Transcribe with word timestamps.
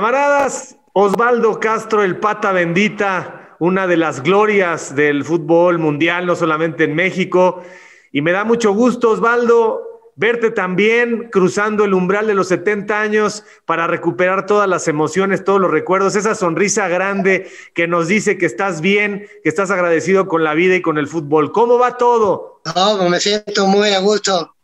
Camaradas, 0.00 0.76
Osvaldo 0.94 1.60
Castro, 1.60 2.02
el 2.02 2.16
pata 2.16 2.52
bendita, 2.52 3.54
una 3.58 3.86
de 3.86 3.98
las 3.98 4.22
glorias 4.22 4.96
del 4.96 5.26
fútbol 5.26 5.78
mundial, 5.78 6.24
no 6.24 6.34
solamente 6.36 6.84
en 6.84 6.94
México. 6.94 7.62
Y 8.10 8.22
me 8.22 8.32
da 8.32 8.44
mucho 8.44 8.72
gusto, 8.72 9.10
Osvaldo, 9.10 9.82
verte 10.16 10.52
también 10.52 11.28
cruzando 11.30 11.84
el 11.84 11.92
umbral 11.92 12.26
de 12.28 12.32
los 12.32 12.48
70 12.48 12.98
años 12.98 13.44
para 13.66 13.86
recuperar 13.86 14.46
todas 14.46 14.66
las 14.66 14.88
emociones, 14.88 15.44
todos 15.44 15.60
los 15.60 15.70
recuerdos, 15.70 16.16
esa 16.16 16.34
sonrisa 16.34 16.88
grande 16.88 17.50
que 17.74 17.86
nos 17.86 18.08
dice 18.08 18.38
que 18.38 18.46
estás 18.46 18.80
bien, 18.80 19.28
que 19.42 19.50
estás 19.50 19.70
agradecido 19.70 20.28
con 20.28 20.44
la 20.44 20.54
vida 20.54 20.76
y 20.76 20.80
con 20.80 20.96
el 20.96 21.08
fútbol. 21.08 21.52
¿Cómo 21.52 21.78
va 21.78 21.98
todo? 21.98 22.62
No, 22.74 22.96
pues 22.96 23.10
me 23.10 23.20
siento 23.20 23.66
muy 23.66 23.90
a 23.90 23.98
gusto 23.98 24.56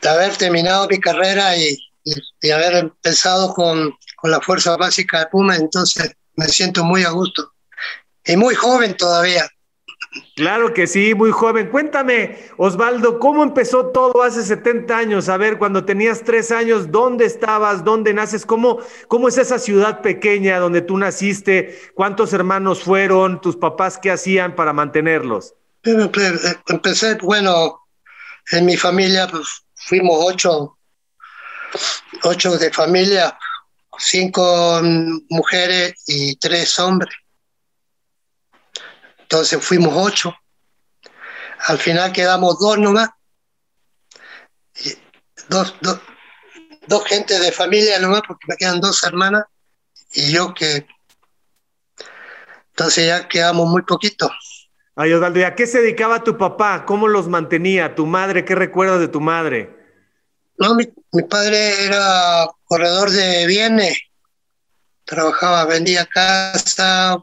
de 0.00 0.08
haber 0.08 0.34
terminado 0.34 0.88
mi 0.88 0.98
carrera 0.98 1.54
y, 1.58 1.76
y, 2.04 2.50
haber 2.50 2.74
empezado 2.74 3.54
con, 3.54 3.94
con 4.16 4.30
la 4.30 4.40
fuerza 4.40 4.76
básica 4.76 5.20
de 5.20 5.26
Puma, 5.26 5.56
entonces 5.56 6.12
me 6.36 6.46
siento 6.46 6.84
muy 6.84 7.04
a 7.04 7.10
gusto. 7.10 7.52
Y 8.26 8.36
muy 8.36 8.54
joven 8.54 8.96
todavía. 8.96 9.48
Claro 10.36 10.72
que 10.72 10.86
sí, 10.86 11.14
muy 11.14 11.30
joven. 11.30 11.70
Cuéntame, 11.70 12.38
Osvaldo, 12.56 13.18
¿cómo 13.18 13.42
empezó 13.42 13.86
todo 13.86 14.22
hace 14.22 14.42
70 14.42 14.96
años? 14.96 15.28
A 15.28 15.36
ver, 15.36 15.58
cuando 15.58 15.84
tenías 15.84 16.22
tres 16.22 16.52
años, 16.52 16.90
¿dónde 16.90 17.24
estabas? 17.24 17.84
¿Dónde 17.84 18.14
naces? 18.14 18.46
¿Cómo, 18.46 18.78
cómo 19.08 19.28
es 19.28 19.38
esa 19.38 19.58
ciudad 19.58 20.02
pequeña 20.02 20.58
donde 20.58 20.82
tú 20.82 20.96
naciste? 20.96 21.78
¿Cuántos 21.94 22.32
hermanos 22.32 22.82
fueron? 22.82 23.40
¿Tus 23.40 23.56
papás 23.56 23.98
qué 23.98 24.10
hacían 24.10 24.54
para 24.54 24.72
mantenerlos? 24.72 25.54
Pues, 25.82 26.56
empecé, 26.68 27.16
bueno, 27.16 27.80
en 28.52 28.66
mi 28.66 28.76
familia 28.76 29.28
pues, 29.28 29.64
fuimos 29.74 30.16
ocho, 30.20 30.78
ocho 32.22 32.56
de 32.56 32.72
familia, 32.72 33.36
cinco 33.98 34.80
mujeres 35.28 35.94
y 36.06 36.36
tres 36.36 36.78
hombres. 36.78 37.14
Entonces 39.18 39.64
fuimos 39.64 39.92
ocho. 39.96 40.34
Al 41.66 41.78
final 41.78 42.12
quedamos 42.12 42.58
dos 42.58 42.78
nomás. 42.78 43.08
Dos, 45.48 45.74
dos, 45.80 46.00
dos 46.86 47.04
gente 47.06 47.38
de 47.38 47.52
familia 47.52 47.98
nomás, 47.98 48.22
porque 48.26 48.46
me 48.48 48.56
quedan 48.56 48.80
dos 48.80 49.02
hermanas 49.04 49.44
y 50.12 50.32
yo 50.32 50.54
que... 50.54 50.86
Entonces 52.70 53.06
ya 53.06 53.28
quedamos 53.28 53.68
muy 53.68 53.82
poquitos. 53.82 54.32
Ay, 54.96 55.12
Osvaldo, 55.12 55.40
¿y 55.40 55.42
a 55.44 55.54
qué 55.54 55.66
se 55.66 55.80
dedicaba 55.80 56.24
tu 56.24 56.36
papá? 56.38 56.84
¿Cómo 56.86 57.08
los 57.08 57.28
mantenía? 57.28 57.94
¿Tu 57.94 58.06
madre? 58.06 58.44
¿Qué 58.44 58.54
recuerdas 58.54 59.00
de 59.00 59.08
tu 59.08 59.20
madre? 59.20 59.83
No, 60.58 60.74
mi, 60.74 60.88
mi 61.12 61.22
padre 61.22 61.84
era 61.84 62.46
corredor 62.64 63.10
de 63.10 63.46
bienes. 63.46 63.98
Trabajaba, 65.04 65.64
vendía 65.66 66.06
casa, 66.06 67.18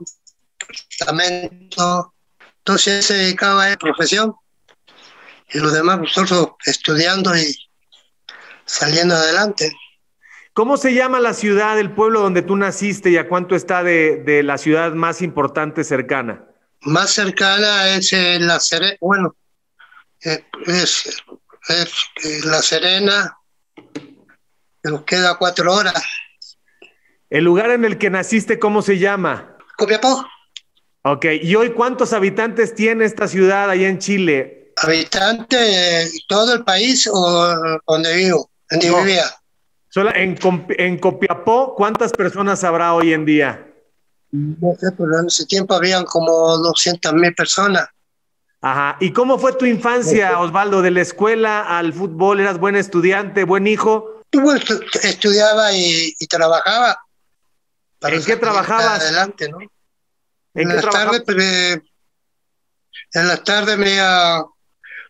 apartamento. 0.99 2.13
Entonces 2.59 3.05
se 3.05 3.13
dedicaba 3.15 3.65
a 3.65 3.69
la 3.71 3.77
profesión. 3.77 4.35
Y 5.53 5.59
los 5.59 5.73
demás 5.73 5.99
nosotros 5.99 6.51
estudiando 6.65 7.35
y 7.35 7.55
saliendo 8.65 9.15
adelante. 9.15 9.71
¿Cómo 10.53 10.77
se 10.77 10.93
llama 10.93 11.19
la 11.19 11.33
ciudad, 11.33 11.79
el 11.79 11.93
pueblo 11.93 12.21
donde 12.21 12.41
tú 12.41 12.55
naciste 12.55 13.09
y 13.09 13.17
a 13.17 13.27
cuánto 13.27 13.55
está 13.55 13.83
de, 13.83 14.21
de 14.25 14.43
la 14.43 14.57
ciudad 14.57 14.93
más 14.93 15.21
importante 15.21 15.83
cercana? 15.83 16.45
Más 16.81 17.11
cercana 17.11 17.89
es 17.89 18.11
La 18.11 18.59
Serena, 18.59 18.97
bueno, 18.99 19.35
es, 20.21 21.23
es, 21.67 22.45
La 22.45 22.61
Serena, 22.61 23.37
nos 24.83 25.03
queda 25.03 25.37
cuatro 25.37 25.73
horas. 25.73 26.03
¿El 27.29 27.43
lugar 27.45 27.71
en 27.71 27.85
el 27.85 27.97
que 27.97 28.09
naciste, 28.09 28.59
cómo 28.59 28.81
se 28.81 28.97
llama? 28.99 29.57
Copiapó. 29.77 30.25
Ok, 31.03 31.25
¿y 31.41 31.55
hoy 31.55 31.71
cuántos 31.71 32.13
habitantes 32.13 32.75
tiene 32.75 33.05
esta 33.05 33.27
ciudad 33.27 33.69
allá 33.69 33.87
en 33.87 33.99
Chile? 33.99 34.73
¿Habitantes 34.77 36.25
todo 36.27 36.53
el 36.53 36.63
país 36.63 37.09
o 37.11 37.79
donde 37.87 38.15
vivo? 38.15 38.49
¿Donde 38.69 38.89
No. 38.89 38.97
vivía? 39.03 39.25
Solo 39.89 40.13
en, 40.15 40.37
en 40.77 40.99
Copiapó, 40.99 41.75
¿cuántas 41.75 42.11
personas 42.13 42.63
habrá 42.63 42.93
hoy 42.93 43.13
en 43.13 43.25
día? 43.25 43.67
No 44.31 44.73
sé, 44.79 44.87
pero 44.97 45.19
en 45.19 45.27
ese 45.27 45.45
tiempo 45.45 45.73
habían 45.73 46.05
como 46.05 46.57
200 46.57 47.13
mil 47.13 47.33
personas. 47.35 47.87
Ajá. 48.61 48.97
¿Y 48.99 49.11
cómo 49.11 49.39
fue 49.39 49.53
tu 49.53 49.65
infancia, 49.65 50.39
Osvaldo? 50.39 50.81
¿De 50.81 50.91
la 50.91 51.01
escuela 51.01 51.77
al 51.77 51.93
fútbol? 51.93 52.39
¿Eras 52.39 52.59
buen 52.59 52.75
estudiante, 52.75 53.43
buen 53.43 53.65
hijo? 53.65 54.21
Yo 54.31 54.41
estudiaba 55.01 55.73
y, 55.73 56.13
y 56.19 56.27
trabajaba. 56.27 56.99
¿En 58.01 58.23
qué 58.23 58.35
trabajabas? 58.37 59.01
Adelante, 59.01 59.49
¿no? 59.49 59.59
¿En 59.61 59.69
En, 60.53 60.67
las 60.69 60.87
tardes, 60.89 61.23
pues, 61.25 61.37
eh, 61.37 61.81
en 63.13 63.27
las 63.27 63.43
tardes 63.43 63.77
me 63.77 63.95
iba 63.95 64.45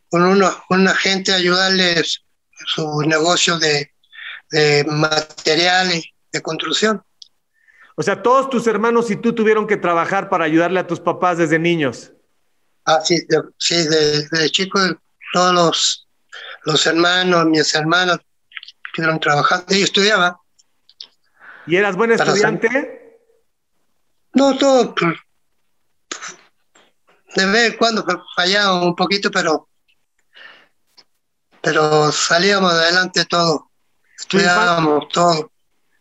con 0.10 0.24
una, 0.24 0.52
con 0.68 0.82
una 0.82 0.96
gente 0.96 1.32
a 1.32 1.36
ayudarles 1.36 2.24
su 2.68 3.02
negocio 3.02 3.60
de, 3.60 3.92
de 4.52 4.86
materiales 4.86 6.06
de 6.32 6.42
construcción. 6.42 7.04
O 7.96 8.04
sea, 8.04 8.22
todos 8.22 8.50
tus 8.50 8.66
hermanos 8.68 9.12
y 9.12 9.18
tú 9.18 9.34
tuvieron 9.34 9.68
que 9.68 9.78
trabajar 9.78 10.30
para 10.30 10.46
ayudarle 10.46 10.80
a 10.80 10.88
tus 10.88 11.00
papás 11.00 11.38
desde 11.38 11.60
niños. 11.60 12.14
Ah, 12.86 13.02
sí, 13.04 13.20
de, 13.28 13.42
sí, 13.58 13.76
de, 13.76 14.28
de 14.28 14.50
chico 14.50 14.80
todos 15.34 15.54
los, 15.54 16.08
los 16.64 16.86
hermanos, 16.86 17.46
mis 17.46 17.74
hermanos, 17.76 18.20
estuvieron 18.88 19.20
trabajando. 19.20 19.66
Yo 19.70 19.84
estudiaba. 19.84 20.40
¿Y 21.68 21.76
eras 21.76 21.96
buen 21.96 22.12
estudiante? 22.12 23.20
No, 24.34 24.58
todo. 24.58 24.96
pues, 24.96 25.16
De 27.36 27.46
vez 27.46 27.72
en 27.72 27.78
cuando 27.78 28.06
fallaba 28.36 28.84
un 28.84 28.96
poquito, 28.96 29.30
pero 29.32 29.68
pero 31.62 32.12
salíamos 32.12 32.74
adelante 32.74 33.26
todo. 33.26 33.70
Tu 34.28 34.38
Estudiábamos 34.38 35.08
todo. 35.10 35.52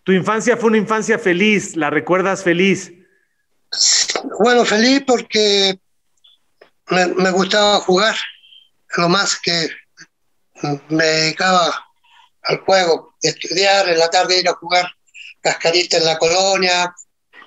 Tu 0.04 0.12
infancia 0.12 0.56
fue 0.56 0.68
una 0.68 0.78
infancia 0.78 1.18
feliz, 1.18 1.76
¿la 1.76 1.90
recuerdas 1.90 2.42
feliz? 2.42 2.92
Bueno, 4.40 4.64
feliz 4.64 5.04
porque 5.06 5.78
me, 6.90 7.30
gustaba 7.30 7.80
jugar, 7.80 8.16
lo 8.96 9.08
más 9.08 9.38
que 9.38 9.68
me 10.88 11.04
dedicaba 11.04 11.86
al 12.42 12.58
juego, 12.60 13.14
estudiar, 13.22 13.88
en 13.88 13.98
la 13.98 14.10
tarde 14.10 14.40
ir 14.40 14.48
a 14.48 14.54
jugar 14.54 14.90
cascarita 15.40 15.96
en 15.96 16.04
la 16.04 16.18
colonia, 16.18 16.94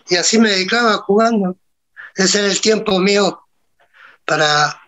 y 0.10 0.16
así 0.16 0.38
me 0.38 0.50
dedicaba 0.50 0.98
jugando. 0.98 1.58
Ese 2.16 2.40
era 2.40 2.48
el 2.48 2.62
tiempo 2.62 3.00
mío 3.00 3.42
para, 4.26 4.82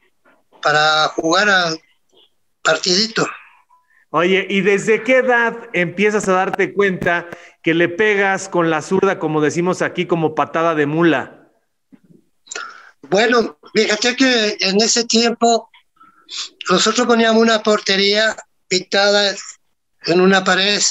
para 0.62 1.08
jugar 1.10 1.50
al 1.50 1.80
partidito. 2.64 3.28
Oye, 4.10 4.46
¿y 4.50 4.62
desde 4.62 5.04
qué 5.04 5.18
edad 5.18 5.56
empiezas 5.74 6.28
a 6.30 6.34
darte 6.34 6.74
cuenta 6.74 7.28
que 7.62 7.74
le 7.74 7.90
pegas 7.90 8.48
con 8.48 8.70
la 8.70 8.82
zurda, 8.82 9.20
como 9.20 9.42
decimos 9.42 9.82
aquí, 9.82 10.06
como 10.06 10.36
patada 10.36 10.74
de 10.76 10.86
mula? 10.86 11.45
Bueno, 13.10 13.58
fíjate 13.74 14.16
que 14.16 14.58
en 14.60 14.82
ese 14.82 15.06
tiempo 15.06 15.70
nosotros 16.70 17.06
poníamos 17.06 17.42
una 17.42 17.62
portería 17.62 18.36
pintada 18.68 19.36
en 20.06 20.22
una 20.22 20.44
pared 20.44 20.82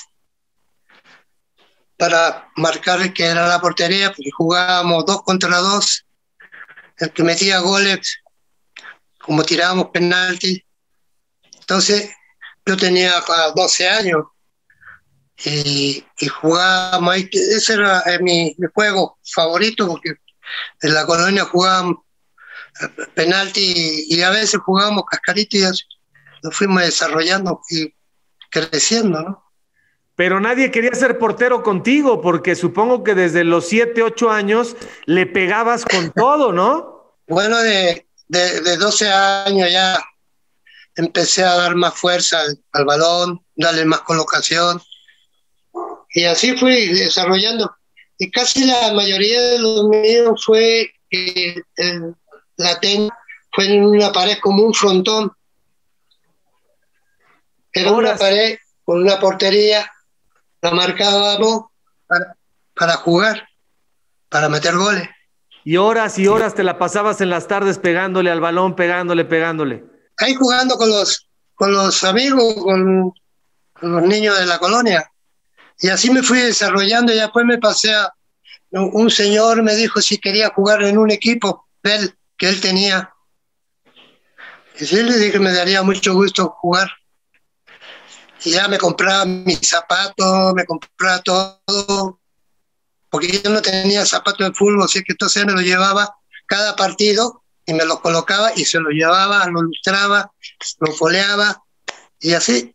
para 1.97 2.49
marcar 2.57 3.13
que 3.13 3.25
era 3.25 3.49
la 3.49 3.61
portería, 3.61 4.09
porque 4.09 4.31
jugábamos 4.37 5.07
dos 5.07 5.23
contra 5.23 5.59
dos. 5.59 6.05
El 6.99 7.13
que 7.13 7.23
metía 7.25 7.59
goles, 7.59 8.21
como 9.19 9.43
tirábamos 9.43 9.89
penalti. 9.93 10.65
Entonces, 11.61 12.11
yo 12.67 12.77
tenía 12.77 13.19
ah, 13.19 13.53
12 13.55 13.88
años 13.88 14.25
y, 15.44 16.05
y 16.19 16.27
jugábamos 16.29 17.15
ahí. 17.15 17.29
Ese 17.33 17.75
era 17.75 18.03
eh, 18.06 18.19
mi, 18.21 18.55
mi 18.59 18.69
juego 18.73 19.19
favorito, 19.25 19.88
porque 19.88 20.15
en 20.83 20.94
la 20.94 21.06
colonia 21.06 21.44
jugábamos 21.44 22.04
penalti 23.15 24.05
y, 24.09 24.23
a 24.23 24.31
veces 24.31 24.61
jugábamos 24.65 25.05
cascarita 25.05 25.56
y 25.56 25.62
así 25.65 25.85
nos 26.43 26.56
fuimos 26.56 26.82
desarrollando 26.82 27.61
y 27.71 27.94
creciendo, 28.50 29.23
¿no? 29.23 29.44
Pero 30.17 30.38
nadie 30.41 30.71
quería 30.71 30.94
ser 30.94 31.19
portero 31.19 31.62
contigo, 31.62 32.21
porque 32.21 32.55
supongo 32.55 33.03
que 33.03 33.15
desde 33.15 33.43
los 33.43 33.67
7, 33.69 34.03
8 34.03 34.31
años 34.31 34.76
le 35.06 35.26
pegabas 35.26 35.85
con 35.85 36.12
todo, 36.17 36.53
¿no? 36.53 37.17
Bueno, 37.26 37.59
de, 37.59 38.06
de, 38.29 38.61
de 38.61 38.76
12 38.76 39.09
años 39.09 39.73
ya 39.73 39.99
empecé 40.94 41.43
a 41.43 41.56
dar 41.56 41.75
más 41.75 41.94
fuerza 41.94 42.41
al, 42.41 42.61
al 42.73 42.85
balón, 42.85 43.44
darle 43.56 43.85
más 43.85 44.03
colocación. 44.03 44.81
Y 46.15 46.25
así 46.25 46.56
fui 46.56 46.88
desarrollando. 46.88 47.75
Y 48.19 48.31
casi 48.31 48.65
la 48.65 48.93
mayoría 48.93 49.41
de 49.41 49.59
los 49.59 49.88
míos 49.88 50.44
fue 50.44 50.93
eh, 51.11 51.62
el- 51.76 52.15
la 52.56 52.79
ten, 52.81 53.09
fue 53.53 53.67
en 53.67 53.85
una 53.85 54.12
pared 54.12 54.39
como 54.41 54.62
un 54.62 54.75
frontón. 54.75 55.33
Era 57.73 57.93
una 57.93 58.17
pared 58.17 58.59
con 58.85 59.03
una 59.03 59.19
portería, 59.19 59.91
la 60.61 60.71
marcábamos 60.71 61.67
para, 62.75 62.97
jugar, 62.97 63.49
para 64.29 64.49
meter 64.49 64.77
goles. 64.77 65.09
Y 65.65 65.77
horas 65.77 66.19
y 66.19 66.27
horas 66.27 66.55
te 66.55 66.62
la 66.62 66.79
pasabas 66.79 67.21
en 67.21 67.31
las 67.31 67.49
tardes 67.49 67.79
pegándole 67.79 68.31
al 68.31 68.41
balón, 68.41 68.77
pegándole, 68.77 69.25
pegándole. 69.25 69.85
Ahí 70.19 70.35
jugando 70.35 70.77
con 70.77 70.91
los, 70.91 71.29
con 71.55 71.73
los 71.73 72.05
amigos, 72.05 72.55
con, 72.62 73.12
los 73.81 74.03
niños 74.03 74.39
de 74.39 74.47
la 74.47 74.59
colonia. 74.59 75.11
Y 75.81 75.89
así 75.89 76.11
me 76.11 76.23
fui 76.23 76.39
desarrollando 76.39 77.12
y 77.12 77.17
después 77.17 77.45
me 77.45 77.59
pasé 77.59 77.95
a... 77.95 78.12
Un 78.71 79.09
señor 79.09 79.62
me 79.62 79.75
dijo 79.77 80.00
si 80.00 80.19
quería 80.19 80.50
jugar 80.50 80.83
en 80.83 80.99
un 80.99 81.11
equipo 81.11 81.65
él, 81.85 82.17
que 82.37 82.49
él 82.49 82.61
tenía. 82.61 83.13
Y 84.79 84.85
sí, 84.85 85.03
le 85.03 85.17
dije 85.17 85.33
que 85.33 85.41
me 85.41 85.53
daría 85.53 85.83
mucho 85.83 86.15
gusto 86.15 86.57
jugar 86.61 86.91
y 88.45 88.51
ya 88.51 88.69
me 88.69 88.79
compraba 88.79 89.25
mis 89.25 89.61
zapatos, 89.61 90.55
me 90.55 90.65
compraba 90.67 91.23
todo, 91.23 92.21
porque 93.09 93.41
yo 93.41 93.51
no 93.51 93.63
tenía 93.63 94.05
zapatos 94.05 94.47
de 94.47 94.55
fútbol, 94.55 94.83
así 94.83 95.03
que 95.03 95.13
entonces 95.13 95.47
me 95.47 95.53
lo 95.53 95.61
llevaba 95.61 96.15
cada 96.47 96.77
partido 96.77 97.43
y 97.65 97.73
me 97.73 97.87
lo 97.87 98.01
colocaba 98.01 98.53
y 98.55 98.65
se 98.67 98.79
lo 98.81 98.91
llevaba, 98.91 99.47
lo 99.47 99.63
lustraba, 99.63 100.31
lo 100.81 100.93
foleaba 100.93 101.63
y 102.21 102.35
así. 102.35 102.75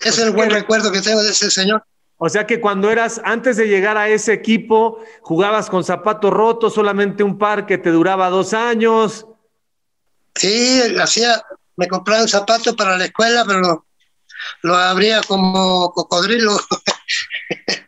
Ese 0.00 0.08
es 0.08 0.18
el 0.18 0.30
buen 0.30 0.50
recuerdo 0.50 0.90
que 0.90 1.02
tengo 1.02 1.22
de 1.22 1.30
ese 1.30 1.50
señor. 1.50 1.84
O 2.24 2.28
sea 2.28 2.46
que 2.46 2.60
cuando 2.60 2.88
eras, 2.88 3.20
antes 3.24 3.56
de 3.56 3.66
llegar 3.66 3.96
a 3.96 4.08
ese 4.08 4.32
equipo, 4.32 5.02
jugabas 5.22 5.68
con 5.68 5.82
zapatos 5.82 6.30
rotos, 6.32 6.72
solamente 6.72 7.24
un 7.24 7.36
par 7.36 7.66
que 7.66 7.78
te 7.78 7.90
duraba 7.90 8.30
dos 8.30 8.54
años. 8.54 9.26
Sí, 10.36 10.80
hacía, 11.00 11.42
me 11.74 11.88
compraban 11.88 12.28
zapatos 12.28 12.76
para 12.76 12.96
la 12.96 13.06
escuela, 13.06 13.44
pero 13.44 13.86
lo 14.62 14.76
abría 14.76 15.20
como 15.22 15.90
cocodrilo. 15.90 16.60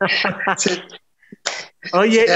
Oye, 1.93 2.27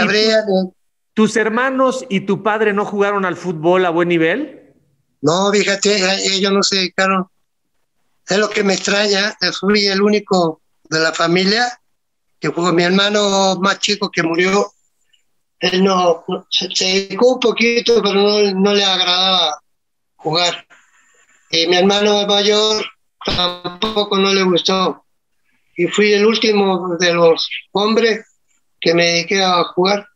¿tus 1.14 1.34
hermanos 1.34 2.06
y 2.08 2.20
tu 2.20 2.44
padre 2.44 2.72
no 2.72 2.84
jugaron 2.84 3.24
al 3.24 3.36
fútbol 3.36 3.84
a 3.84 3.90
buen 3.90 4.08
nivel? 4.08 4.72
No, 5.20 5.50
fíjate, 5.50 5.96
ellos 6.32 6.52
no 6.52 6.62
se 6.62 6.76
dedicaron. 6.76 7.26
Es 8.28 8.38
lo 8.38 8.48
que 8.48 8.62
me 8.62 8.74
extraña, 8.74 9.36
fui 9.58 9.88
el 9.88 10.00
único 10.00 10.60
de 10.90 11.00
la 11.00 11.12
familia 11.12 11.76
que 12.40 12.48
jugó. 12.48 12.72
Mi 12.72 12.82
hermano 12.82 13.56
más 13.56 13.78
chico 13.78 14.10
que 14.10 14.22
murió, 14.22 14.72
él 15.60 15.82
no, 15.82 16.24
se, 16.50 16.68
dedicó 16.84 17.34
un 17.34 17.40
poquito, 17.40 18.02
pero 18.02 18.14
no, 18.14 18.52
no 18.52 18.74
le 18.74 18.84
agradaba 18.84 19.60
jugar. 20.16 20.66
Y 21.50 21.66
mi 21.66 21.76
hermano 21.76 22.26
mayor 22.26 22.84
tampoco 23.24 24.18
no 24.18 24.32
le 24.32 24.42
gustó. 24.42 25.04
Y 25.76 25.86
fui 25.86 26.12
el 26.12 26.26
último 26.26 26.96
de 26.98 27.14
los 27.14 27.48
hombres 27.72 28.24
que 28.80 28.94
me 28.94 29.06
dediqué 29.06 29.42
a 29.42 29.64
jugar. 29.64 30.06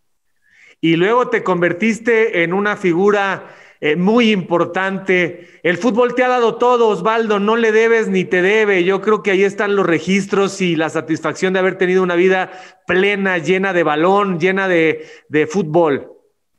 Y 0.80 0.96
luego 0.96 1.28
te 1.28 1.44
convertiste 1.44 2.42
en 2.42 2.52
una 2.52 2.76
figura 2.76 3.54
eh, 3.84 3.96
muy 3.96 4.30
importante. 4.30 5.58
El 5.64 5.76
fútbol 5.76 6.14
te 6.14 6.22
ha 6.22 6.28
dado 6.28 6.54
todo, 6.54 6.86
Osvaldo, 6.86 7.40
no 7.40 7.56
le 7.56 7.72
debes 7.72 8.06
ni 8.06 8.24
te 8.24 8.40
debe. 8.40 8.84
Yo 8.84 9.00
creo 9.00 9.24
que 9.24 9.32
ahí 9.32 9.42
están 9.42 9.74
los 9.74 9.84
registros 9.84 10.60
y 10.60 10.76
la 10.76 10.88
satisfacción 10.88 11.52
de 11.52 11.58
haber 11.58 11.78
tenido 11.78 12.04
una 12.04 12.14
vida 12.14 12.52
plena, 12.86 13.38
llena 13.38 13.72
de 13.72 13.82
balón, 13.82 14.38
llena 14.38 14.68
de, 14.68 15.10
de 15.28 15.48
fútbol. 15.48 16.12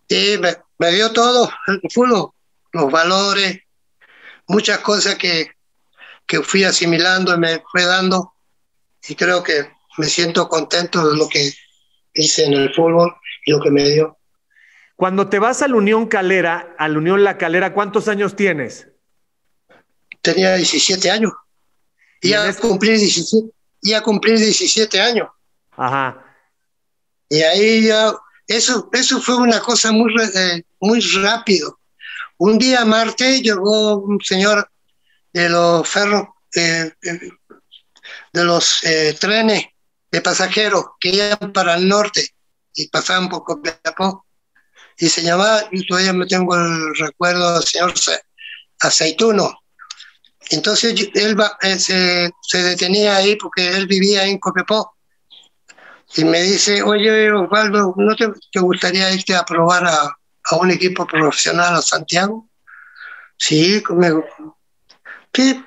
Sí, 0.09 0.35
me, 0.37 0.57
me 0.77 0.91
dio 0.91 1.13
todo 1.13 1.49
el 1.67 1.79
fútbol, 1.89 2.31
los 2.73 2.91
valores, 2.91 3.57
muchas 4.47 4.79
cosas 4.79 5.15
que, 5.15 5.51
que 6.27 6.41
fui 6.41 6.65
asimilando 6.65 7.33
y 7.33 7.37
me 7.37 7.63
fue 7.71 7.85
dando 7.85 8.33
y 9.07 9.15
creo 9.15 9.41
que 9.41 9.69
me 9.97 10.07
siento 10.07 10.49
contento 10.49 11.09
de 11.09 11.15
lo 11.15 11.29
que 11.29 11.53
hice 12.15 12.43
en 12.43 12.53
el 12.53 12.73
fútbol 12.73 13.15
y 13.45 13.51
lo 13.51 13.61
que 13.61 13.71
me 13.71 13.83
dio. 13.89 14.17
Cuando 14.95 15.29
te 15.29 15.39
vas 15.39 15.61
a 15.61 15.67
la 15.67 15.75
Unión 15.75 16.07
Calera, 16.07 16.75
a 16.77 16.87
la 16.87 16.97
Unión 16.97 17.23
La 17.23 17.37
Calera, 17.37 17.73
¿cuántos 17.73 18.07
años 18.07 18.35
tienes? 18.35 18.87
Tenía 20.21 20.55
17 20.55 21.11
años. 21.11 21.33
Y 22.21 22.33
a, 22.33 22.53
cumplir 22.53 22.97
17, 22.97 23.49
y 23.81 23.93
a 23.93 24.01
cumplir 24.01 24.37
17 24.37 25.01
años. 25.01 25.27
Ajá. 25.71 26.23
Y 27.27 27.41
ahí 27.41 27.87
ya, 27.87 28.13
eso, 28.47 28.89
eso 28.93 29.19
fue 29.19 29.35
una 29.35 29.59
cosa 29.59 29.91
muy, 29.91 30.13
eh, 30.35 30.63
muy 30.79 31.01
rápido. 31.21 31.79
Un 32.37 32.57
día 32.57 32.85
martes 32.85 33.41
llegó 33.41 33.97
un 33.97 34.19
señor 34.21 34.69
de 35.33 35.49
los 35.49 35.87
ferros, 35.87 36.27
eh, 36.55 36.91
eh, 37.01 37.29
de 38.31 38.43
los 38.43 38.83
eh, 38.83 39.17
trenes 39.19 39.65
de 40.11 40.21
pasajeros 40.21 40.85
que 40.99 41.09
iban 41.09 41.51
para 41.51 41.75
el 41.75 41.87
norte 41.87 42.27
y 42.75 42.87
pasaban 42.87 43.29
por 43.29 43.43
Copiapó. 43.43 44.25
Y 44.97 45.09
se 45.09 45.23
llamaba, 45.23 45.63
y 45.71 45.85
todavía 45.85 46.13
me 46.13 46.25
tengo 46.25 46.55
el 46.55 46.95
recuerdo 46.95 47.53
del 47.55 47.63
señor 47.63 47.93
Aceituno. 48.79 49.59
Entonces 50.49 51.09
él 51.13 51.37
se, 51.79 52.31
se, 52.41 52.63
detenía 52.63 53.15
ahí 53.15 53.35
porque 53.37 53.75
él 53.75 53.87
vivía 53.87 54.25
en 54.25 54.39
Copiapó. 54.39 54.95
Y 56.15 56.25
me 56.25 56.43
dice, 56.43 56.83
oye, 56.83 57.31
Osvaldo, 57.31 57.93
¿no 57.97 58.15
te, 58.15 58.27
te 58.51 58.59
gustaría 58.59 59.11
irte 59.11 59.35
a 59.35 59.43
probar 59.43 59.85
a, 59.85 60.15
a, 60.43 60.55
un 60.57 60.69
equipo 60.69 61.07
profesional 61.07 61.75
a 61.75 61.81
Santiago? 61.81 62.47
Sí, 63.37 63.81
me, 63.89 64.11
Sí, 65.33 65.65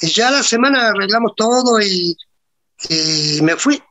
y 0.00 0.10
ya 0.10 0.30
la 0.30 0.42
semana 0.42 0.88
arreglamos 0.88 1.34
todo 1.36 1.80
y, 1.80 2.16
me 3.42 3.56
fui. 3.56 3.82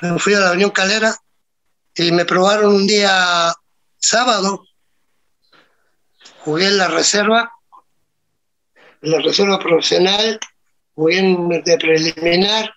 Me 0.00 0.18
fui 0.18 0.34
a 0.34 0.40
la 0.40 0.52
Unión 0.52 0.70
Calera 0.70 1.14
y 1.94 2.12
me 2.12 2.24
probaron 2.24 2.74
un 2.74 2.86
día 2.86 3.52
sábado. 4.00 4.64
Jugué 6.40 6.66
en 6.68 6.78
la 6.78 6.88
reserva, 6.88 7.52
en 9.02 9.10
la 9.10 9.18
reserva 9.18 9.58
profesional, 9.58 10.40
jugué 10.94 11.18
en 11.18 11.48
de 11.48 11.78
preliminar, 11.78 12.74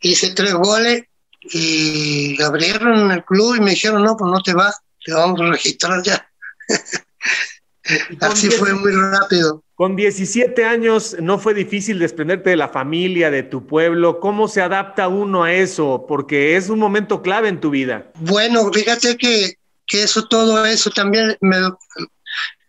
hice 0.00 0.34
tres 0.34 0.54
goles 0.54 1.04
y 1.40 2.42
abrieron 2.42 3.10
el 3.12 3.24
club 3.24 3.56
y 3.56 3.60
me 3.60 3.72
dijeron, 3.72 4.02
no, 4.02 4.16
pues 4.16 4.30
no 4.30 4.42
te 4.42 4.54
vas, 4.54 4.80
te 5.04 5.12
vamos 5.12 5.40
a 5.40 5.50
registrar 5.50 6.02
ya. 6.02 6.26
Así 8.20 8.50
fue 8.50 8.72
muy 8.72 8.92
rápido. 8.92 9.62
Con 9.74 9.96
17 9.96 10.64
años 10.64 11.16
no 11.20 11.38
fue 11.38 11.52
difícil 11.52 11.98
desprenderte 11.98 12.50
de 12.50 12.56
la 12.56 12.68
familia, 12.68 13.30
de 13.30 13.42
tu 13.42 13.66
pueblo. 13.66 14.20
¿Cómo 14.20 14.48
se 14.48 14.62
adapta 14.62 15.08
uno 15.08 15.44
a 15.44 15.52
eso? 15.52 16.06
Porque 16.08 16.56
es 16.56 16.70
un 16.70 16.78
momento 16.78 17.22
clave 17.22 17.48
en 17.48 17.60
tu 17.60 17.70
vida. 17.70 18.10
Bueno, 18.20 18.72
fíjate 18.72 19.16
que, 19.16 19.54
que 19.86 20.02
eso, 20.02 20.26
todo 20.28 20.64
eso 20.64 20.90
también 20.90 21.36
me, 21.40 21.56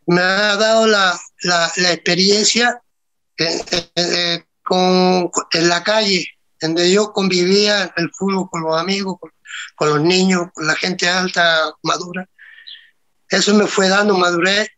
me 0.07 0.21
ha 0.21 0.55
dado 0.55 0.87
la, 0.87 1.19
la, 1.43 1.91
experiencia 1.91 2.81
en, 3.37 4.45
con, 4.63 5.31
en 5.51 5.69
la 5.69 5.83
calle, 5.83 6.27
donde 6.59 6.91
yo 6.91 7.13
convivía 7.13 7.93
el 7.97 8.11
fútbol 8.11 8.49
con 8.49 8.61
los 8.61 8.79
amigos, 8.79 9.17
con, 9.19 9.31
con 9.75 9.89
los 9.89 10.01
niños, 10.01 10.47
con 10.53 10.67
la 10.67 10.75
gente 10.75 11.07
alta, 11.07 11.73
madura. 11.83 12.27
Eso 13.29 13.53
me 13.53 13.67
fue 13.67 13.89
dando 13.89 14.17
madurez 14.17 14.69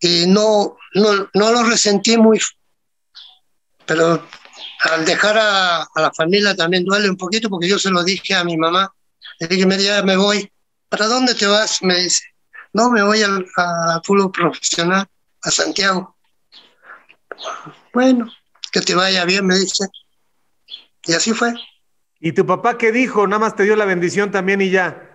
y 0.00 0.26
no, 0.26 0.76
no, 0.94 1.30
no 1.32 1.52
lo 1.52 1.62
resentí 1.64 2.16
muy, 2.16 2.40
pero 3.86 4.26
al 4.80 5.04
dejar 5.04 5.38
a, 5.38 5.88
la 5.96 6.12
familia 6.12 6.54
también 6.54 6.84
duele 6.84 7.08
un 7.08 7.16
poquito 7.16 7.48
porque 7.48 7.68
yo 7.68 7.78
se 7.78 7.90
lo 7.90 8.02
dije 8.04 8.34
a 8.34 8.44
mi 8.44 8.56
mamá, 8.56 8.92
le 9.38 9.46
dije, 9.46 9.66
media 9.66 10.02
me 10.02 10.16
voy, 10.16 10.50
¿para 10.96 11.08
dónde 11.08 11.34
te 11.34 11.46
vas? 11.46 11.82
Me 11.82 11.96
dice, 11.96 12.22
no, 12.72 12.88
me 12.88 13.02
voy 13.02 13.20
al, 13.20 13.44
fútbol 14.04 14.30
profesional, 14.30 15.04
a 15.42 15.50
Santiago. 15.50 16.14
Bueno, 17.92 18.30
que 18.70 18.80
te 18.80 18.94
vaya 18.94 19.24
bien, 19.24 19.44
me 19.44 19.56
dice. 19.56 19.88
Y 21.04 21.14
así 21.14 21.32
fue. 21.32 21.52
¿Y 22.20 22.30
tu 22.30 22.46
papá 22.46 22.78
qué 22.78 22.92
dijo? 22.92 23.26
Nada 23.26 23.40
más 23.40 23.56
te 23.56 23.64
dio 23.64 23.74
la 23.74 23.84
bendición 23.84 24.30
también 24.30 24.60
y 24.60 24.70
ya. 24.70 25.10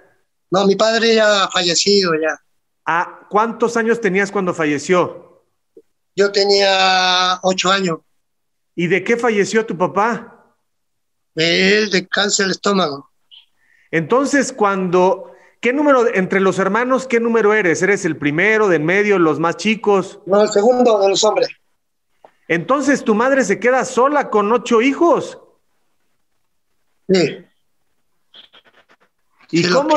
No, 0.52 0.66
mi 0.66 0.76
padre 0.76 1.16
ya 1.16 1.46
ha 1.46 1.50
fallecido 1.50 2.12
ya. 2.16 2.38
¿A 2.86 3.28
cuántos 3.30 3.78
años 3.78 4.02
tenías 4.02 4.32
cuando 4.32 4.54
falleció? 4.54 5.46
Yo 6.14 6.30
tenía 6.30 7.40
ocho 7.44 7.72
años. 7.72 8.00
¿Y 8.76 8.88
de 8.88 9.02
qué 9.02 9.16
falleció 9.16 9.66
tu 9.66 9.78
papá? 9.78 10.56
Él 11.36 11.90
de 11.90 12.06
cáncer 12.06 12.48
de 12.48 12.52
estómago. 12.52 13.10
Entonces, 13.92 14.52
cuando, 14.52 15.30
¿qué 15.60 15.74
número 15.74 16.14
entre 16.14 16.40
los 16.40 16.60
hermanos, 16.60 17.08
qué 17.08 17.20
número 17.20 17.54
eres? 17.54 17.82
¿Eres 17.82 18.06
el 18.06 18.18
primero, 18.18 18.68
de 18.68 18.78
en 18.78 18.86
medio, 18.86 19.20
los 19.20 19.40
más 19.40 19.58
chicos? 19.58 20.20
No, 20.26 20.42
el 20.42 20.50
segundo 20.50 21.00
de 21.00 21.10
los 21.10 21.24
hombres. 21.24 21.50
Entonces, 22.48 23.04
¿tu 23.04 23.14
madre 23.14 23.44
se 23.44 23.60
queda 23.60 23.86
sola 23.86 24.30
con 24.30 24.52
ocho 24.52 24.82
hijos? 24.82 25.40
Sí. 27.08 27.46
¿Y 29.52 29.68
cómo, 29.70 29.96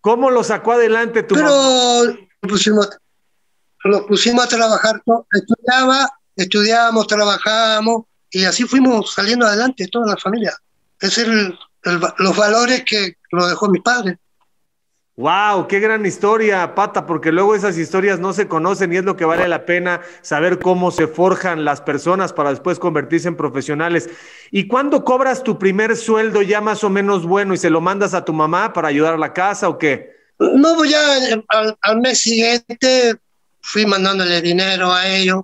cómo, 0.00 0.30
lo 0.30 0.44
sacó 0.44 0.72
adelante 0.72 1.24
tu 1.24 1.34
Pero 1.34 2.04
lo 2.04 2.48
pusimos, 2.48 2.88
lo 3.84 4.06
pusimos 4.06 4.44
a 4.44 4.48
trabajar, 4.48 5.02
estudiaba, 5.32 6.08
estudiábamos, 6.36 7.06
trabajábamos 7.08 8.04
y 8.30 8.44
así 8.44 8.64
fuimos 8.64 9.12
saliendo 9.12 9.46
adelante 9.46 9.88
toda 9.88 10.06
la 10.06 10.16
familia. 10.16 10.56
Es 11.00 11.20
los 12.18 12.36
valores 12.36 12.84
que 12.84 13.16
lo 13.32 13.48
dejó 13.48 13.68
mi 13.68 13.80
padre. 13.80 14.18
Wow, 15.16 15.68
qué 15.68 15.78
gran 15.78 16.06
historia, 16.06 16.74
Pata, 16.74 17.04
porque 17.04 17.32
luego 17.32 17.54
esas 17.54 17.76
historias 17.76 18.18
no 18.18 18.32
se 18.32 18.48
conocen 18.48 18.92
y 18.92 18.96
es 18.96 19.04
lo 19.04 19.14
que 19.14 19.26
vale 19.26 19.46
la 19.46 19.66
pena 19.66 20.00
saber 20.22 20.58
cómo 20.58 20.90
se 20.90 21.06
forjan 21.06 21.66
las 21.66 21.82
personas 21.82 22.32
para 22.32 22.48
después 22.48 22.78
convertirse 22.78 23.28
en 23.28 23.36
profesionales. 23.36 24.08
¿Y 24.50 24.66
cuándo 24.68 25.04
cobras 25.04 25.42
tu 25.42 25.58
primer 25.58 25.96
sueldo 25.96 26.40
ya 26.40 26.62
más 26.62 26.82
o 26.82 26.88
menos 26.88 27.26
bueno 27.26 27.52
y 27.52 27.58
se 27.58 27.68
lo 27.68 27.82
mandas 27.82 28.14
a 28.14 28.24
tu 28.24 28.32
mamá 28.32 28.72
para 28.72 28.88
ayudar 28.88 29.12
a 29.12 29.18
la 29.18 29.34
casa 29.34 29.68
o 29.68 29.76
qué? 29.76 30.16
No, 30.38 30.76
pues 30.76 30.90
ya 30.90 31.00
al, 31.82 32.00
mes 32.00 32.18
siguiente 32.18 33.16
fui 33.60 33.84
mandándole 33.84 34.40
dinero 34.40 34.92
a 34.94 35.06
ellos, 35.06 35.42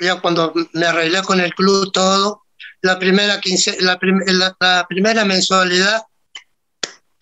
ya 0.00 0.20
cuando 0.20 0.54
me 0.74 0.86
arreglé 0.86 1.22
con 1.22 1.40
el 1.40 1.52
club 1.54 1.90
todo, 1.90 2.44
la 2.82 3.00
primera, 3.00 3.40
la 3.80 4.86
primera 4.88 5.24
mensualidad 5.24 6.02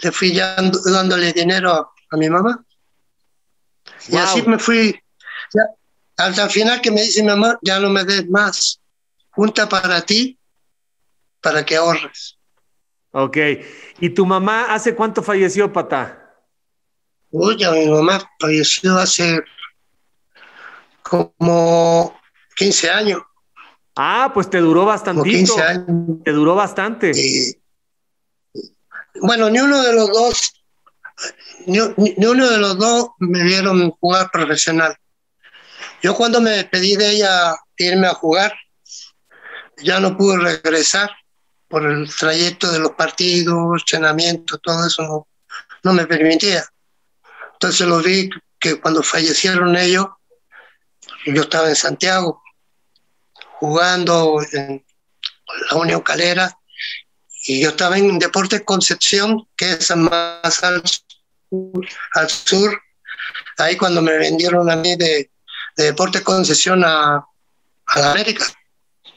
le 0.02 0.12
fui 0.12 0.32
ya 0.32 0.56
dándole 0.84 1.32
dinero 1.32 1.92
a, 2.10 2.16
mi 2.16 2.28
mamá. 2.28 2.64
Y 4.08 4.16
así 4.16 4.42
me 4.42 4.58
fui. 4.58 4.98
hasta 6.16 6.44
el 6.44 6.50
final 6.50 6.80
que 6.80 6.90
me 6.90 7.02
dice 7.02 7.22
mi 7.22 7.28
mamá, 7.28 7.58
ya 7.62 7.78
no 7.80 7.90
me 7.90 8.04
des 8.04 8.28
más. 8.28 8.80
Junta 9.30 9.68
para 9.68 10.00
ti, 10.02 10.38
para 11.40 11.64
que 11.64 11.76
ahorres. 11.76 12.38
Ok. 13.12 13.36
¿Y 14.00 14.10
tu 14.10 14.26
mamá 14.26 14.72
hace 14.74 14.94
cuánto 14.94 15.22
falleció, 15.22 15.72
Pata? 15.72 16.16
Uy, 17.30 17.56
ya 17.58 17.70
mi 17.72 17.88
mamá 17.88 18.20
falleció 18.38 18.98
hace 18.98 19.42
como 21.02 22.18
15 22.56 22.90
años. 22.90 23.22
Ah, 23.96 24.30
pues 24.32 24.48
te 24.48 24.58
duró 24.58 24.84
bastante. 24.84 25.28
15 25.28 25.62
años. 25.62 25.86
Te 26.24 26.32
duró 26.32 26.54
bastante. 26.54 27.14
Sí. 27.14 27.59
Bueno, 29.14 29.50
ni 29.50 29.58
uno 29.58 29.82
de 29.82 29.92
los 29.92 30.08
dos, 30.08 30.52
ni, 31.66 31.78
uno 31.78 32.48
de 32.48 32.58
los 32.58 32.78
dos 32.78 33.08
me 33.18 33.42
vieron 33.42 33.90
jugar 33.92 34.30
profesional. 34.30 34.96
Yo 36.02 36.14
cuando 36.14 36.40
me 36.40 36.64
pedí 36.64 36.96
de 36.96 37.10
ella 37.10 37.56
irme 37.76 38.06
a 38.06 38.14
jugar, 38.14 38.54
ya 39.78 40.00
no 40.00 40.16
pude 40.16 40.38
regresar 40.38 41.10
por 41.68 41.84
el 41.84 42.14
trayecto 42.14 42.70
de 42.70 42.78
los 42.78 42.92
partidos, 42.92 43.82
entrenamiento, 43.82 44.58
todo 44.58 44.86
eso 44.86 45.02
no, 45.02 45.28
no 45.82 45.92
me 45.92 46.06
permitía. 46.06 46.64
Entonces 47.54 47.86
lo 47.86 47.98
vi 47.98 48.30
que 48.58 48.80
cuando 48.80 49.02
fallecieron 49.02 49.76
ellos, 49.76 50.06
yo 51.26 51.42
estaba 51.42 51.68
en 51.68 51.76
Santiago 51.76 52.42
jugando 53.58 54.40
en 54.52 54.84
la 55.70 55.76
Unión 55.76 56.00
Calera 56.00 56.59
y 57.46 57.62
yo 57.62 57.70
estaba 57.70 57.96
en 57.96 58.18
Deportes 58.18 58.62
Concepción, 58.64 59.46
que 59.56 59.72
es 59.72 59.96
más 59.96 60.62
al 60.62 60.82
sur, 62.28 62.80
ahí 63.58 63.76
cuando 63.76 64.02
me 64.02 64.16
vendieron 64.18 64.70
a 64.70 64.76
mí 64.76 64.96
de, 64.96 65.30
de 65.76 65.84
Deportes 65.84 66.22
Concepción 66.22 66.84
a, 66.84 67.16
a, 67.86 68.00
la 68.00 68.10
América. 68.12 68.44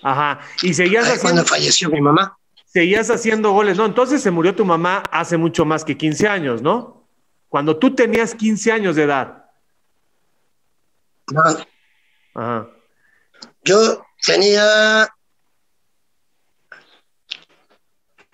Ajá, 0.02 0.42
y 0.62 0.74
seguías 0.74 1.08
ahí 1.08 1.18
cuando 1.20 1.46
falleció 1.46 1.90
mi 1.90 2.02
mamá. 2.02 2.38
Seguías 2.66 3.10
haciendo 3.12 3.52
goles, 3.52 3.78
¿no? 3.78 3.86
Entonces 3.86 4.22
se 4.22 4.32
murió 4.32 4.56
tu 4.56 4.66
mamá 4.66 5.04
hace 5.12 5.38
mucho 5.38 5.64
más 5.64 5.86
que 5.86 5.98
15 5.98 6.28
años, 6.28 6.62
¿no? 6.62 7.08
Cuando 7.48 7.78
tú 7.78 7.94
tenías 7.94 8.34
15 8.34 8.72
años 8.72 8.96
de 8.96 9.04
edad. 9.04 9.46
Ajá. 12.34 12.68
Yo 13.64 14.04
tenía 14.26 15.13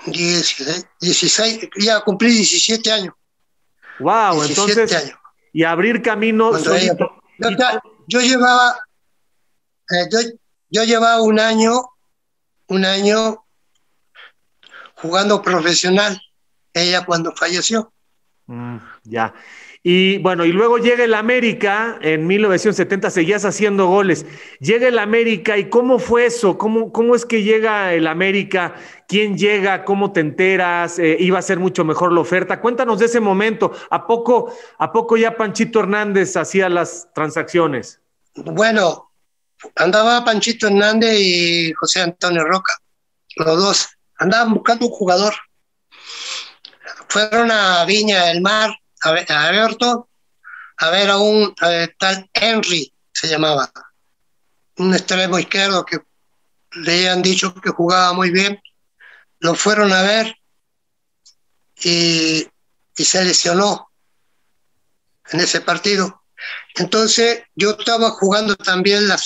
16, 0.06 0.88
16, 1.01 1.70
ya 1.77 2.01
cumplí 2.01 2.32
17 2.32 2.91
años. 2.91 3.13
Wow, 4.00 4.44
entonces. 4.44 5.13
Y 5.51 5.63
abrir 5.63 6.01
camino. 6.01 6.51
yo, 8.08 8.22
llevaba, 8.22 8.79
eh, 9.91 10.36
yo, 10.70 10.84
llevaba 10.84 11.22
un 11.22 11.39
año, 11.39 11.84
un 12.68 12.86
año 12.86 13.44
jugando 14.96 15.41
profesional. 15.41 16.22
Ella 16.74 17.06
cuando 17.06 17.36
falleció. 17.36 17.91
Mm, 18.46 18.77
ya. 19.03 19.34
Y 19.81 20.17
bueno, 20.17 20.43
y 20.43 20.51
luego 20.51 20.77
llega 20.77 21.05
el 21.05 21.13
América, 21.13 21.98
en 22.01 22.27
1970 22.27 23.09
seguías 23.12 23.45
haciendo 23.45 23.88
goles. 23.88 24.25
Llega 24.59 24.89
el 24.89 25.00
América, 25.00 25.57
¿y 25.57 25.69
cómo 25.69 26.00
fue 26.00 26.25
eso? 26.25 26.57
¿Cómo, 26.57 26.91
cómo 26.91 27.15
es 27.15 27.25
que 27.25 27.43
llega 27.43 27.93
el 27.93 28.07
América? 28.07 28.75
¿Quién 29.07 29.38
llega? 29.38 29.86
¿Cómo 29.86 30.12
te 30.12 30.19
enteras? 30.19 31.00
Eh, 31.00 31.15
¿Iba 31.21 31.39
a 31.39 31.43
ser 31.43 31.59
mucho 31.59 31.86
mejor 31.86 32.12
la 32.12 32.19
oferta? 32.19 32.59
Cuéntanos 32.59 33.00
de 33.00 33.05
ese 33.05 33.21
momento. 33.21 33.71
¿A 33.89 34.05
poco, 34.05 34.53
¿A 34.77 34.91
poco 34.91 35.15
ya 35.15 35.38
Panchito 35.38 35.79
Hernández 35.79 36.36
hacía 36.36 36.67
las 36.67 37.07
transacciones? 37.15 38.01
Bueno, 38.36 39.12
andaba 39.77 40.25
Panchito 40.25 40.67
Hernández 40.67 41.17
y 41.17 41.71
José 41.74 42.01
Antonio 42.01 42.43
Roca, 42.43 42.74
los 43.38 43.57
dos. 43.57 43.89
Andaban 44.17 44.53
buscando 44.53 44.88
un 44.88 44.91
jugador. 44.91 45.33
Fueron 47.07 47.50
a 47.50 47.86
Viña 47.86 48.25
del 48.25 48.41
Mar 48.41 48.71
a 49.01 49.12
ver, 49.12 49.32
a 49.32 50.89
ver 50.89 51.10
a 51.10 51.18
un 51.18 51.53
tal 51.98 52.29
Henry, 52.34 52.94
se 53.12 53.27
llamaba, 53.27 53.72
un 54.77 54.94
extremo 54.94 55.38
izquierdo 55.38 55.86
que 55.86 56.00
le 56.72 57.10
han 57.10 57.22
dicho 57.22 57.53
que 57.53 57.70
jugaba 57.70 58.13
muy 58.13 58.32
bien. 58.32 58.62
Lo 59.39 59.56
fueron 59.56 59.91
a 59.94 60.01
ver 60.01 60.36
y, 61.84 62.48
se 62.96 63.24
lesionó 63.24 63.91
en 65.32 65.39
ese 65.39 65.62
partido. 65.62 66.24
Entonces 66.75 67.44
yo 67.56 67.72
estaba 67.72 68.12
jugando 68.12 68.56
también 68.56 69.08
la 69.08 69.18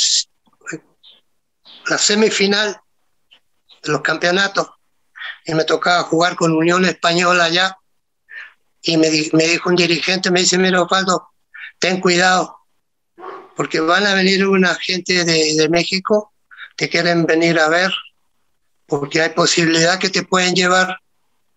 semifinal 1.97 2.79
de 3.81 3.91
los 3.91 4.01
campeonatos 4.01 4.69
y 5.45 5.53
me 5.53 5.63
tocaba 5.63 6.03
jugar 6.03 6.35
con 6.35 6.53
Unión 6.53 6.85
Española 6.85 7.45
allá 7.45 7.77
y 8.83 8.97
me, 8.97 9.09
dijo 9.09 9.69
un 9.69 9.75
dirigente, 9.75 10.29
me 10.29 10.41
dice, 10.41 10.57
mira 10.57 10.81
Osvaldo, 10.81 11.29
ten 11.79 12.01
cuidado, 12.01 12.57
porque 13.55 13.79
van 13.79 14.05
a 14.05 14.13
venir 14.13 14.45
una 14.45 14.75
gente 14.75 15.23
de, 15.23 15.55
de 15.55 15.69
México 15.69 16.33
que 16.75 16.89
quieren 16.89 17.25
venir 17.25 17.59
a 17.59 17.69
ver, 17.69 17.91
porque 18.85 19.21
hay 19.21 19.29
posibilidad 19.29 19.99
que 19.99 20.09
te 20.09 20.23
pueden 20.23 20.53
llevar 20.53 20.99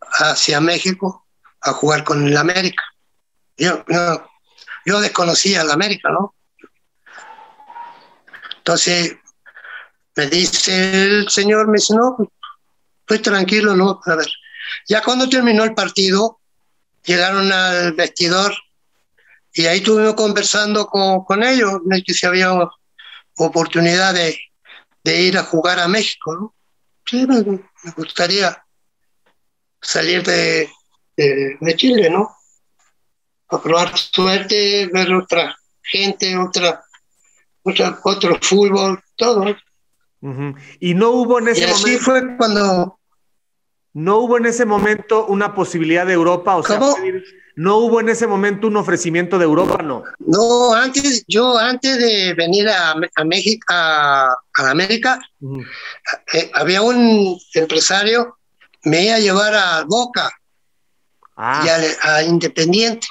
hacia 0.01 0.61
México 0.61 1.27
a 1.61 1.73
jugar 1.73 2.05
con 2.05 2.25
el 2.27 2.37
América. 2.37 2.85
Yo, 3.57 3.85
yo, 3.89 4.31
yo 4.85 5.01
desconocía 5.01 5.63
el 5.63 5.71
América, 5.71 6.11
¿no? 6.11 6.35
Entonces 8.59 9.17
me 10.15 10.27
dice 10.27 11.19
el 11.19 11.29
señor, 11.29 11.67
me 11.67 11.79
dice, 11.79 11.95
no, 11.95 12.17
pues 13.05 13.21
tranquilo, 13.21 13.75
no, 13.75 14.01
a 14.05 14.15
ver. 14.15 14.29
Ya 14.89 15.03
cuando 15.03 15.29
terminó 15.29 15.65
el 15.65 15.75
partido, 15.75 16.36
llegaron 17.07 17.51
al 17.53 17.93
vestidor 17.93 18.55
y 19.53 19.67
ahí 19.67 19.79
estuvimos 19.79 20.15
conversando 20.15 20.87
con, 20.87 21.25
con 21.25 21.43
ellos, 21.43 21.81
que 22.05 22.13
si 22.13 22.27
había 22.27 22.53
oportunidad 23.39 24.13
de, 24.13 24.39
de, 25.03 25.23
ir 25.23 25.39
a 25.39 25.45
jugar 25.45 25.79
a 25.79 25.89
México, 25.89 26.35
¿no? 26.35 26.55
Sí, 27.07 27.27
me, 27.27 27.63
gustaría 27.97 28.63
salir 29.81 30.23
de, 30.25 30.69
de, 31.17 31.77
Chile, 31.77 32.11
¿no? 32.11 32.37
A 33.49 33.63
probar 33.63 33.97
suerte, 33.97 34.91
ver 34.93 35.15
otra 35.15 35.57
gente, 35.83 36.37
otra, 36.37 36.85
otra 37.63 37.99
otro 38.03 38.39
fútbol, 38.43 39.03
todo. 39.17 39.57
Y 40.81 40.95
no 40.95 41.11
hubo 41.11 41.39
en 41.39 41.49
ese 41.49 41.61
y 41.61 41.65
así 41.65 41.97
fue 41.99 42.37
cuando 42.37 42.99
¿No 43.97 44.19
hubo 44.19 44.37
en 44.37 44.45
ese 44.45 44.67
momento 44.67 45.25
una 45.25 45.55
posibilidad 45.55 46.05
de 46.05 46.13
Europa? 46.13 46.55
O 46.57 46.63
sea, 46.63 46.79
¿no 47.55 47.79
hubo 47.79 47.99
en 47.99 48.11
ese 48.11 48.27
momento 48.27 48.67
un 48.67 48.77
ofrecimiento 48.77 49.39
de 49.39 49.45
Europa? 49.45 49.83
No. 49.83 50.05
No, 50.19 50.75
antes, 50.75 51.25
yo 51.27 51.57
antes 51.57 51.97
de 51.97 52.35
venir 52.35 52.69
a, 52.69 52.91
a 52.93 53.25
México, 53.25 53.65
a, 53.71 54.37
América, 54.59 55.19
eh, 56.35 56.51
había 56.53 56.83
un 56.83 57.39
empresario, 57.55 58.37
me 58.85 59.07
iba 59.07 59.15
a 59.15 59.19
llevar 59.19 59.55
a 59.55 59.85
Boca 59.85 60.31
ah. 61.39 61.65
y 61.65 62.07
a, 62.07 62.23
Independiente. 62.23 63.07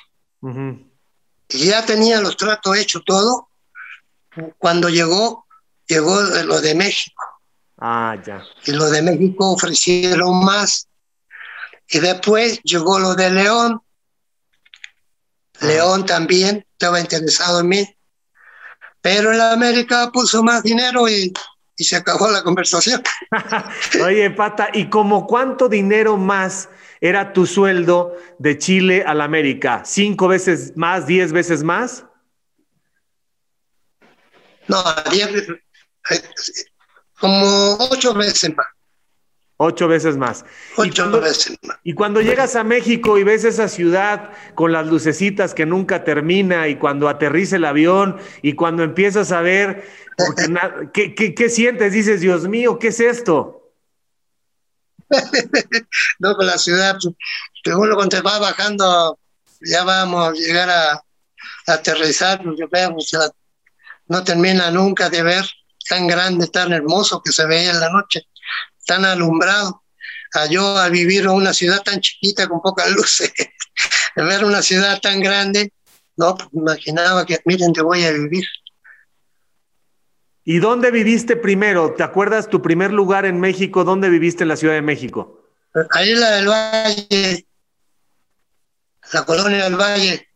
Y 1.50 1.66
ya 1.66 1.84
tenía 1.84 2.22
los 2.22 2.38
tratos 2.38 2.78
hechos 2.78 3.02
todo. 3.04 3.50
Cuando 4.60 4.90
llegó, 4.90 5.48
llegó 5.88 6.22
lo 6.22 6.62
de 6.62 6.76
México. 6.76 7.15
Ah, 7.78 8.16
ya. 8.26 8.44
Y 8.66 8.72
los 8.72 8.92
de 8.92 9.02
México 9.02 9.52
ofrecieron 9.52 10.44
más. 10.44 10.88
Y 11.88 12.00
después 12.00 12.62
llegó 12.64 13.00
lo 13.00 13.16
de 13.16 13.30
León. 13.30 13.82
Ah. 15.60 15.66
León 15.66 16.06
también 16.06 16.66
estaba 16.72 17.00
interesado 17.00 17.60
en 17.60 17.68
mí. 17.68 17.98
Pero 19.02 19.34
en 19.34 19.42
América 19.42 20.10
puso 20.12 20.42
más 20.42 20.64
dinero 20.64 21.08
y, 21.08 21.32
se 21.78 21.98
acabó 21.98 22.32
la 22.32 22.42
conversación. 22.42 23.04
Oye, 24.04 24.32
Pata, 24.32 24.70
¿y 24.74 24.90
como 24.90 25.28
cuánto 25.28 25.68
dinero 25.68 26.16
más 26.16 26.70
era 27.02 27.34
tu 27.34 27.46
sueldo 27.46 28.16
de 28.40 28.58
Chile 28.58 29.04
a 29.06 29.14
la 29.14 29.26
América? 29.26 29.84
¿Cinco 29.86 30.30
veces 30.30 30.72
más, 30.78 31.06
diez 31.06 31.34
veces 31.34 31.64
más? 31.64 32.06
No, 34.68 34.82
diez, 35.12 35.30
como 37.26 37.78
ocho 37.92 38.14
veces 38.14 38.56
más. 38.56 38.68
Ocho 39.58 39.88
veces 39.88 40.18
más. 40.18 40.44
Ocho 40.76 41.10
veces 41.22 41.58
más. 41.64 41.78
Y 41.84 41.94
cuando 41.94 42.22
llegas 42.22 42.56
a 42.58 42.64
México 42.64 43.18
y 43.18 43.24
ves 43.24 43.46
esa 43.46 43.70
ciudad 43.70 44.32
con 44.54 44.74
las 44.74 44.86
lucecitas 44.88 45.54
que 45.54 45.66
nunca 45.66 46.04
termina 46.04 46.68
y 46.68 46.76
cuando 46.76 47.08
aterriza 47.08 47.56
el 47.56 47.66
avión 47.66 48.18
y 48.42 48.54
cuando 48.54 48.84
empiezas 48.84 49.32
a 49.32 49.42
ver, 49.42 49.88
¿qué, 50.94 51.16
qué, 51.16 51.34
qué 51.34 51.50
sientes? 51.50 51.94
Dices, 51.94 52.20
Dios 52.20 52.48
mío, 52.48 52.80
¿qué 52.80 52.90
es 52.90 53.00
esto? 53.00 53.72
no, 56.20 56.36
con 56.36 56.46
la 56.46 56.58
ciudad, 56.58 56.98
uno 57.66 57.96
cuando 57.96 58.24
va 58.24 58.40
bajando, 58.40 59.20
ya 59.62 59.84
vamos 59.84 60.30
a 60.30 60.32
llegar 60.34 60.70
a, 60.70 61.02
aterrizar, 61.68 62.44
porque 62.44 62.66
vemos, 62.72 63.12
no 64.08 64.24
termina 64.24 64.70
nunca 64.70 65.10
de 65.10 65.24
ver 65.24 65.46
tan 65.88 66.08
grande, 66.08 66.48
tan 66.48 66.74
hermoso 66.74 67.22
que 67.24 67.32
se 67.32 67.46
veía 67.46 67.72
en 67.72 67.80
la 67.80 67.90
noche 67.90 68.28
tan 68.86 69.06
alumbrado. 69.06 69.84
A 70.34 70.48
yo 70.48 70.78
a 70.78 70.90
vivir 70.90 71.24
en 71.24 71.30
una 71.30 71.54
ciudad 71.54 71.82
tan 71.82 72.02
chiquita 72.02 72.48
con 72.48 72.62
pocas 72.62 72.92
luces, 72.92 73.32
ver 74.16 74.44
una 74.44 74.62
ciudad 74.62 75.00
tan 75.00 75.22
grande, 75.22 75.72
no, 76.18 76.36
pues, 76.36 76.50
imaginaba 76.54 77.26
que, 77.26 77.40
miren, 77.46 77.74
te 77.74 77.82
voy 77.82 78.04
a 78.04 78.12
vivir. 78.12 78.46
¿Y 80.44 80.60
dónde 80.60 80.92
viviste 80.92 81.36
primero? 81.36 81.94
¿Te 81.94 82.04
acuerdas 82.04 82.50
tu 82.50 82.62
primer 82.62 82.92
lugar 82.92 83.26
en 83.26 83.40
México? 83.40 83.84
¿Dónde 83.84 84.10
viviste 84.10 84.44
en 84.44 84.50
la 84.50 84.58
Ciudad 84.58 84.76
de 84.76 84.82
México? 84.82 85.42
Ahí 85.92 86.14
la 86.14 86.32
del 86.32 86.48
Valle, 86.48 87.48
la 89.12 89.26
colonia 89.26 89.64
del 89.64 89.76
Valle. 89.76 90.28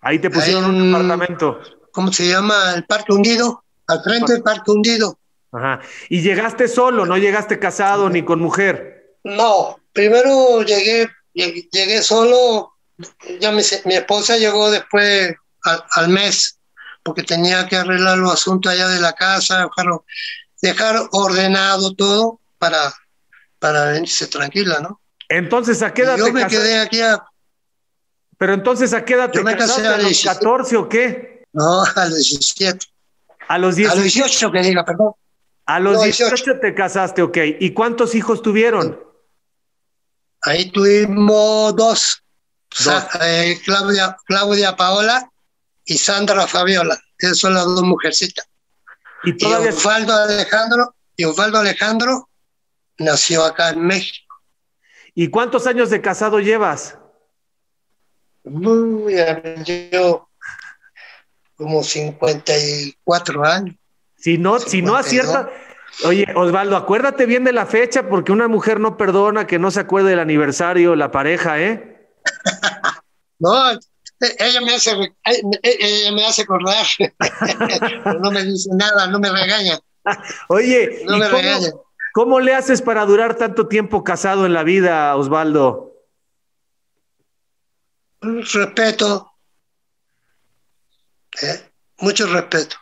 Ahí 0.00 0.18
te 0.18 0.30
pusieron 0.30 0.64
un 0.64 0.94
apartamento. 0.94 1.60
¿Cómo 1.92 2.12
se 2.12 2.28
llama? 2.28 2.74
El 2.74 2.84
Parque 2.84 3.12
Hundido, 3.12 3.64
al 3.88 4.02
frente 4.02 4.34
del 4.34 4.42
Parque 4.42 4.70
Hundido. 4.70 5.18
Ajá. 5.50 5.80
¿Y 6.08 6.20
llegaste 6.20 6.68
solo, 6.68 7.06
no 7.06 7.16
llegaste 7.16 7.58
casado 7.58 8.08
ni 8.10 8.24
con 8.24 8.40
mujer? 8.40 9.16
No, 9.24 9.80
primero 9.92 10.62
llegué, 10.62 11.08
llegué, 11.32 12.02
solo, 12.02 12.74
ya 13.40 13.50
mi, 13.50 13.60
esposa 13.60 14.36
llegó 14.36 14.70
después 14.70 15.34
al, 15.62 16.08
mes, 16.08 16.58
porque 17.02 17.22
tenía 17.22 17.66
que 17.66 17.76
arreglar 17.76 18.18
los 18.18 18.32
asuntos 18.32 18.72
allá 18.72 18.88
de 18.88 19.00
la 19.00 19.14
casa, 19.14 19.68
dejar, 20.60 21.08
ordenado 21.12 21.94
todo 21.94 22.40
para, 22.58 22.94
para 23.58 23.86
venirse 23.86 24.26
tranquila, 24.26 24.80
¿no? 24.80 25.00
Entonces, 25.28 25.82
¿a 25.82 25.92
qué 25.92 26.02
edad 26.02 26.16
Yo 26.16 26.32
me 26.32 26.46
quedé 26.46 26.78
aquí 26.78 27.00
a... 27.00 27.22
Pero 28.38 28.54
entonces, 28.54 28.94
¿a 28.94 29.04
qué 29.04 29.14
edad 29.14 29.30
te 29.30 29.42
casaste? 29.42 29.86
¿A 29.86 29.98
los 29.98 30.22
14 30.22 30.76
o 30.76 30.88
qué? 30.88 31.44
No, 31.52 31.82
a 31.96 32.04
los 32.06 32.18
17. 32.18 32.86
A 33.48 33.58
los 33.58 33.76
18. 33.76 33.92
A 33.92 33.96
los 33.96 34.04
18 34.04 34.52
que 34.52 34.62
diga, 34.62 34.84
perdón. 34.84 35.12
A 35.66 35.80
los 35.80 36.02
18. 36.02 36.60
te 36.60 36.74
casaste, 36.74 37.22
ok. 37.22 37.38
¿Y 37.60 37.72
cuántos 37.72 38.14
hijos 38.14 38.42
tuvieron? 38.42 38.98
Ahí 40.42 40.70
tuvimos 40.70 41.74
dos. 41.74 42.22
Eh, 43.22 43.58
Claudia, 43.64 44.16
Claudia 44.26 44.76
Paola 44.76 45.30
y 45.84 45.96
Sandra 45.98 46.46
Fabiola. 46.46 46.98
Esas 47.18 47.38
son 47.38 47.54
las 47.54 47.64
dos 47.64 47.82
mujercitas. 47.82 48.46
Y, 49.24 49.36
todavía... 49.36 49.70
Osvaldo 49.70 50.14
Alejandro, 50.14 50.94
y 51.16 51.24
Osvaldo 51.24 51.58
Alejandro 51.58 52.28
nació 52.98 53.44
acá 53.44 53.70
en 53.70 53.86
México. 53.86 54.34
¿Y 55.14 55.28
cuántos 55.28 55.66
años 55.66 55.90
de 55.90 56.00
casado 56.00 56.38
llevas? 56.38 56.96
yo 59.90 60.27
como 61.58 61.82
54 61.82 63.44
años. 63.44 63.74
Si 64.16 64.38
no, 64.38 64.58
si 64.58 64.80
no 64.80 64.96
acierta. 64.96 65.50
Oye, 66.04 66.26
Osvaldo, 66.34 66.76
acuérdate 66.76 67.26
bien 67.26 67.44
de 67.44 67.52
la 67.52 67.66
fecha 67.66 68.08
porque 68.08 68.32
una 68.32 68.46
mujer 68.46 68.78
no 68.78 68.96
perdona 68.96 69.46
que 69.46 69.58
no 69.58 69.70
se 69.70 69.80
acuerde 69.80 70.10
del 70.10 70.20
aniversario, 70.20 70.94
la 70.94 71.10
pareja, 71.10 71.60
¿eh? 71.60 72.08
no, 73.40 73.72
ella 74.38 74.60
me 74.60 74.74
hace, 74.74 74.92
ella 75.62 76.12
me 76.12 76.24
hace 76.24 76.42
acordar. 76.42 76.86
no 78.20 78.30
me 78.30 78.44
dice 78.44 78.70
nada, 78.74 79.08
no 79.08 79.18
me 79.18 79.30
regaña. 79.30 79.78
Oye, 80.48 81.02
no 81.06 81.18
me 81.18 81.26
cómo, 81.26 81.42
regaña. 81.42 81.70
¿cómo 82.12 82.40
le 82.40 82.54
haces 82.54 82.80
para 82.80 83.04
durar 83.04 83.34
tanto 83.34 83.66
tiempo 83.66 84.04
casado 84.04 84.46
en 84.46 84.52
la 84.52 84.62
vida, 84.62 85.16
Osvaldo? 85.16 85.94
Respeto. 88.20 89.27
¿Eh? 91.42 91.60
Mucho 91.98 92.26
respeto. 92.26 92.76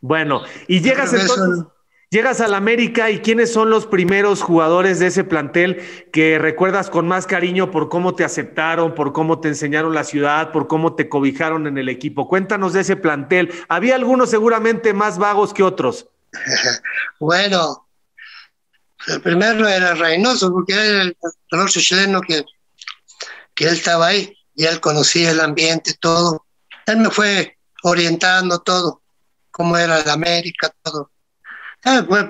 Bueno, 0.00 0.42
y 0.68 0.80
llegas 0.80 1.12
entonces, 1.12 1.64
llegas 2.10 2.40
al 2.40 2.54
América 2.54 3.10
y 3.10 3.20
quiénes 3.20 3.52
son 3.52 3.70
los 3.70 3.86
primeros 3.86 4.42
jugadores 4.42 4.98
de 4.98 5.08
ese 5.08 5.24
plantel 5.24 5.82
que 6.12 6.38
recuerdas 6.38 6.90
con 6.90 7.08
más 7.08 7.26
cariño 7.26 7.70
por 7.70 7.88
cómo 7.88 8.14
te 8.14 8.24
aceptaron, 8.24 8.94
por 8.94 9.12
cómo 9.12 9.40
te 9.40 9.48
enseñaron 9.48 9.94
la 9.94 10.04
ciudad, 10.04 10.52
por 10.52 10.68
cómo 10.68 10.94
te 10.94 11.08
cobijaron 11.08 11.66
en 11.66 11.78
el 11.78 11.88
equipo. 11.88 12.28
Cuéntanos 12.28 12.72
de 12.72 12.80
ese 12.80 12.96
plantel. 12.96 13.52
Había 13.68 13.96
algunos 13.96 14.30
seguramente 14.30 14.92
más 14.92 15.18
vagos 15.18 15.52
que 15.52 15.62
otros. 15.62 16.08
bueno, 17.20 17.88
el 19.08 19.20
primero 19.20 19.66
era 19.68 19.94
Reynoso, 19.94 20.52
porque 20.52 20.72
era 20.72 21.02
el 21.02 21.16
otro 21.52 21.66
chileno 21.68 22.20
que, 22.20 22.44
que 23.54 23.64
él 23.64 23.74
estaba 23.74 24.08
ahí 24.08 24.36
y 24.54 24.64
él 24.64 24.80
conocía 24.80 25.30
el 25.30 25.40
ambiente, 25.40 25.94
todo. 26.00 26.46
Él 26.86 26.98
me 26.98 27.10
fue 27.10 27.55
orientando 27.90 28.60
todo 28.60 29.02
cómo 29.50 29.76
era 29.76 30.04
la 30.04 30.12
América, 30.12 30.70
todo. 30.82 31.10
Ah, 31.84 32.04
pues, 32.06 32.26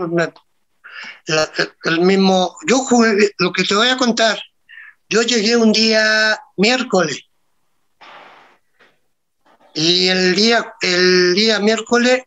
el 1.84 2.00
mismo, 2.00 2.56
yo 2.66 2.78
jugué, 2.78 3.32
lo 3.38 3.52
que 3.52 3.64
te 3.64 3.74
voy 3.74 3.88
a 3.88 3.96
contar, 3.96 4.38
yo 5.08 5.22
llegué 5.22 5.56
un 5.56 5.72
día 5.72 6.38
miércoles 6.56 7.20
y 9.74 10.08
el 10.08 10.34
día, 10.34 10.74
el 10.80 11.34
día 11.34 11.58
miércoles 11.58 12.22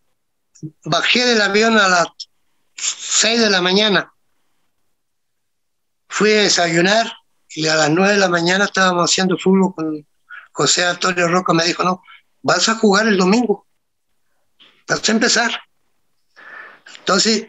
bajé 0.84 1.26
del 1.26 1.42
avión 1.42 1.78
a 1.78 1.88
las 1.88 2.08
6 2.76 3.40
de 3.40 3.50
la 3.50 3.62
mañana. 3.62 4.14
Fui 6.10 6.32
a 6.34 6.42
desayunar 6.44 7.12
y 7.50 7.68
a 7.68 7.76
las 7.76 7.90
9 7.90 8.14
de 8.14 8.20
la 8.20 8.30
mañana 8.30 8.66
estábamos 8.66 9.10
haciendo 9.10 9.38
fútbol 9.38 9.74
con 9.74 10.08
José 10.52 10.86
Antonio 10.86 11.28
Roca. 11.28 11.54
Me 11.54 11.64
dijo, 11.64 11.84
no, 11.84 12.04
vas 12.42 12.70
a 12.70 12.76
jugar 12.76 13.08
el 13.08 13.18
domingo 13.18 13.66
para 14.86 15.02
empezar. 15.08 15.52
Entonces, 17.00 17.46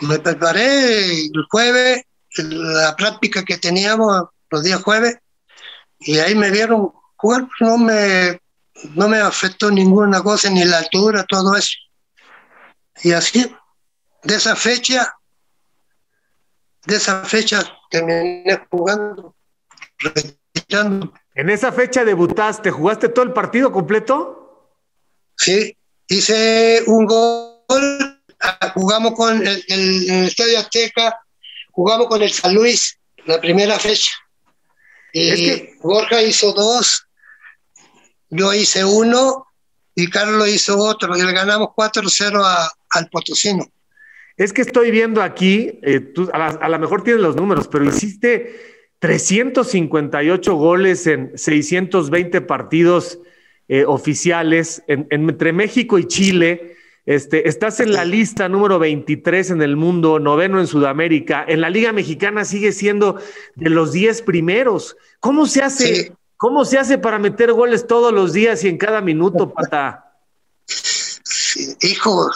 me 0.00 0.18
preparé 0.18 1.22
el 1.26 1.46
jueves, 1.50 2.02
la 2.36 2.94
práctica 2.96 3.44
que 3.44 3.58
teníamos 3.58 4.24
los 4.50 4.62
días 4.62 4.82
jueves, 4.82 5.18
y 6.00 6.18
ahí 6.18 6.34
me 6.34 6.50
vieron 6.50 6.92
jugar, 7.16 7.48
no 7.60 7.78
me, 7.78 8.40
no 8.94 9.08
me 9.08 9.18
afectó 9.18 9.70
ninguna 9.70 10.22
cosa, 10.22 10.50
ni 10.50 10.64
la 10.64 10.78
altura, 10.78 11.24
todo 11.24 11.56
eso. 11.56 11.76
Y 13.02 13.12
así, 13.12 13.54
de 14.22 14.34
esa 14.34 14.56
fecha, 14.56 15.14
de 16.86 16.96
esa 16.96 17.24
fecha 17.24 17.64
terminé 17.90 18.66
jugando, 18.70 19.34
En 21.38 21.50
esa 21.50 21.70
fecha 21.70 22.04
debutaste, 22.04 22.72
¿jugaste 22.72 23.10
todo 23.10 23.24
el 23.24 23.32
partido 23.32 23.70
completo? 23.70 24.74
Sí, 25.36 25.72
hice 26.08 26.82
un 26.86 27.06
gol, 27.06 28.20
ah, 28.40 28.72
jugamos 28.74 29.12
con 29.12 29.46
el, 29.46 30.10
Estadio 30.26 30.58
Azteca, 30.58 31.16
jugamos 31.70 32.08
con 32.08 32.22
el 32.22 32.32
San 32.32 32.56
Luis, 32.56 32.98
la 33.24 33.40
primera 33.40 33.78
fecha. 33.78 34.10
Y 35.12 35.76
Borja 35.80 36.20
hizo 36.22 36.52
dos, 36.52 37.06
yo 38.30 38.52
hice 38.52 38.84
uno 38.84 39.46
y 39.94 40.10
Carlos 40.10 40.48
hizo 40.48 40.76
otro, 40.76 41.16
y 41.16 41.22
le 41.22 41.32
ganamos 41.32 41.68
4-0 41.68 42.68
al 42.90 43.08
Potosino. 43.10 43.64
Es 44.36 44.52
que 44.52 44.62
estoy 44.62 44.90
viendo 44.90 45.22
aquí, 45.22 45.78
eh, 45.84 46.12
a, 46.32 46.68
lo 46.68 46.78
mejor 46.80 47.04
tienes 47.04 47.22
los 47.22 47.36
números, 47.36 47.68
pero 47.68 47.84
hiciste 47.84 48.77
358 49.00 50.54
goles 50.54 51.06
en 51.06 51.36
620 51.36 52.40
partidos 52.42 53.18
eh, 53.68 53.84
oficiales 53.84 54.82
entre 54.88 55.52
México 55.52 55.98
y 55.98 56.06
Chile. 56.06 56.76
Este, 57.06 57.48
estás 57.48 57.80
en 57.80 57.92
la 57.92 58.04
lista 58.04 58.48
número 58.48 58.78
23 58.78 59.50
en 59.52 59.62
el 59.62 59.76
mundo, 59.76 60.18
noveno 60.18 60.60
en 60.60 60.66
Sudamérica. 60.66 61.44
En 61.46 61.60
la 61.60 61.70
Liga 61.70 61.92
Mexicana 61.92 62.44
sigue 62.44 62.72
siendo 62.72 63.20
de 63.54 63.70
los 63.70 63.92
10 63.92 64.22
primeros. 64.22 64.96
¿Cómo 65.20 65.46
se 65.46 65.62
hace? 65.62 66.12
¿Cómo 66.36 66.64
se 66.64 66.78
hace 66.78 66.98
para 66.98 67.18
meter 67.18 67.52
goles 67.52 67.86
todos 67.86 68.12
los 68.12 68.32
días 68.32 68.62
y 68.64 68.68
en 68.68 68.78
cada 68.78 69.00
minuto, 69.00 69.52
pata? 69.54 70.04
hijo, 71.80 72.30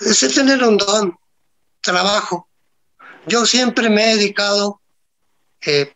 es 0.00 0.34
tener 0.34 0.62
un 0.62 0.76
don, 0.76 1.16
trabajo. 1.80 2.48
Yo 3.26 3.44
siempre 3.44 3.90
me 3.90 4.12
he 4.12 4.16
dedicado 4.16 4.80
eh, 5.64 5.92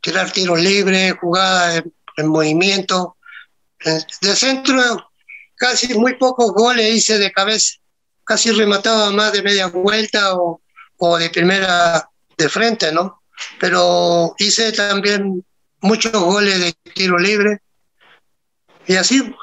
tirar 0.00 0.30
tiros 0.30 0.60
libres, 0.60 1.14
jugada 1.20 1.82
en, 2.16 2.28
movimiento. 2.28 3.16
De 3.84 4.34
centro, 4.34 5.10
casi 5.54 5.94
muy 5.94 6.16
pocos 6.16 6.52
goles 6.52 6.94
hice 6.94 7.18
de 7.18 7.30
cabeza. 7.30 7.76
Casi 8.24 8.50
remataba 8.50 9.10
más 9.10 9.32
de 9.32 9.42
media 9.42 9.68
vuelta 9.68 10.34
o, 10.34 10.60
o 10.96 11.16
de 11.16 11.30
primera 11.30 12.10
de 12.36 12.48
frente, 12.48 12.92
¿no? 12.92 13.22
Pero 13.60 14.34
hice 14.38 14.72
también 14.72 15.44
muchos 15.80 16.12
goles 16.12 16.60
de 16.60 16.72
tiro 16.92 17.18
libre. 17.18 17.60
Y 18.86 18.96
así 18.96 19.34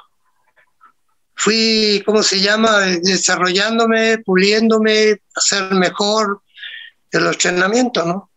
fui, 1.35 2.01
¿cómo 2.05 2.23
se 2.23 2.39
llama? 2.39 2.79
Desarrollándome, 2.79 4.19
puliéndome, 4.19 5.21
hacer 5.35 5.73
mejor 5.73 6.41
el 7.11 7.27
entrenamiento, 7.27 8.05
¿no? 8.05 8.31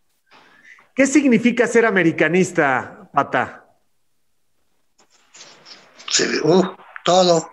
¿Qué 0.99 1.07
significa 1.07 1.69
ser 1.69 1.87
americanista, 1.87 3.09
Pata? 3.15 3.65
Uh, 6.43 6.65
todo. 7.05 7.53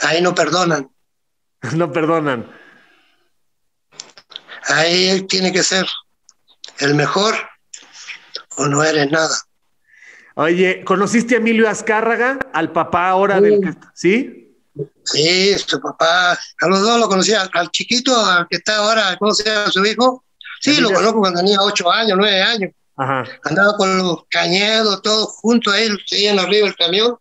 Ahí 0.00 0.22
no 0.22 0.34
perdonan. 0.34 0.90
no 1.74 1.92
perdonan. 1.92 2.50
Ahí 4.68 5.20
tiene 5.28 5.52
que 5.52 5.62
ser 5.62 5.86
el 6.78 6.94
mejor 6.94 7.34
o 8.56 8.68
no 8.68 8.82
eres 8.82 9.10
nada. 9.10 9.36
Oye, 10.36 10.82
¿conociste 10.82 11.34
a 11.34 11.38
Emilio 11.38 11.68
Azcárraga, 11.68 12.38
al 12.54 12.72
papá 12.72 13.10
ahora 13.10 13.38
del 13.38 13.76
¿Sí? 13.92 14.56
Sí, 15.04 15.54
su 15.58 15.78
papá, 15.78 16.32
a 16.32 16.68
los 16.68 16.80
dos 16.80 17.00
lo 17.00 17.06
conocía, 17.06 17.50
al 17.52 17.70
chiquito, 17.70 18.18
al 18.24 18.48
que 18.48 18.56
está 18.56 18.76
ahora, 18.76 19.14
¿cómo 19.18 19.34
se 19.34 19.44
llama 19.44 19.70
su 19.70 19.84
hijo? 19.84 20.22
Sí, 20.60 20.80
lo 20.80 20.90
conozco 20.90 21.20
cuando 21.20 21.40
tenía 21.40 21.58
ocho 21.60 21.90
años, 21.90 22.16
nueve 22.18 22.42
años. 22.42 22.72
Ajá. 22.96 23.24
Andaba 23.44 23.76
con 23.76 23.98
los 23.98 24.24
cañedos, 24.30 25.02
todos 25.02 25.28
juntos 25.40 25.72
ahí, 25.72 25.88
seguían 26.06 26.38
arriba 26.38 26.66
del 26.66 26.76
camión. 26.76 27.16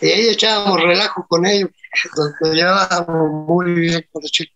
Y 0.00 0.06
ahí 0.06 0.28
echábamos 0.28 0.82
relajo 0.82 1.26
con 1.28 1.46
ellos, 1.46 1.70
nos 2.16 2.54
llevábamos 2.54 3.46
muy 3.48 3.72
bien 3.72 4.06
con 4.10 4.22
los 4.22 4.30
chicos. 4.30 4.54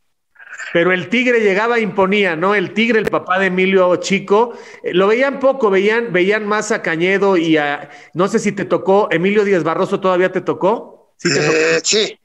Pero 0.73 0.93
el 0.93 1.09
Tigre 1.09 1.41
llegaba 1.41 1.79
e 1.79 1.83
imponía, 1.83 2.37
¿no? 2.37 2.55
El 2.55 2.75
Tigre, 2.75 3.01
el 3.01 3.11
papá 3.11 3.39
de 3.39 3.47
Emilio 3.47 3.97
Chico, 3.97 4.57
eh, 4.83 4.95
lo 4.95 5.09
veían 5.09 5.41
poco, 5.41 5.69
veían, 5.69 6.13
veían 6.13 6.47
más 6.47 6.71
a 6.71 6.81
Cañedo 6.81 7.37
y 7.37 7.57
a, 7.57 7.91
no 8.15 8.29
sé 8.29 8.39
si 8.39 8.53
te 8.53 8.65
tocó, 8.65 9.09
Emilio 9.11 9.45
Díaz 9.45 9.65
Barroso 9.65 10.01
todavía 10.01 10.31
te 10.31 10.41
tocó. 10.41 11.15
Sí, 11.19 11.29
eh, 11.33 11.81
sí 11.83 12.21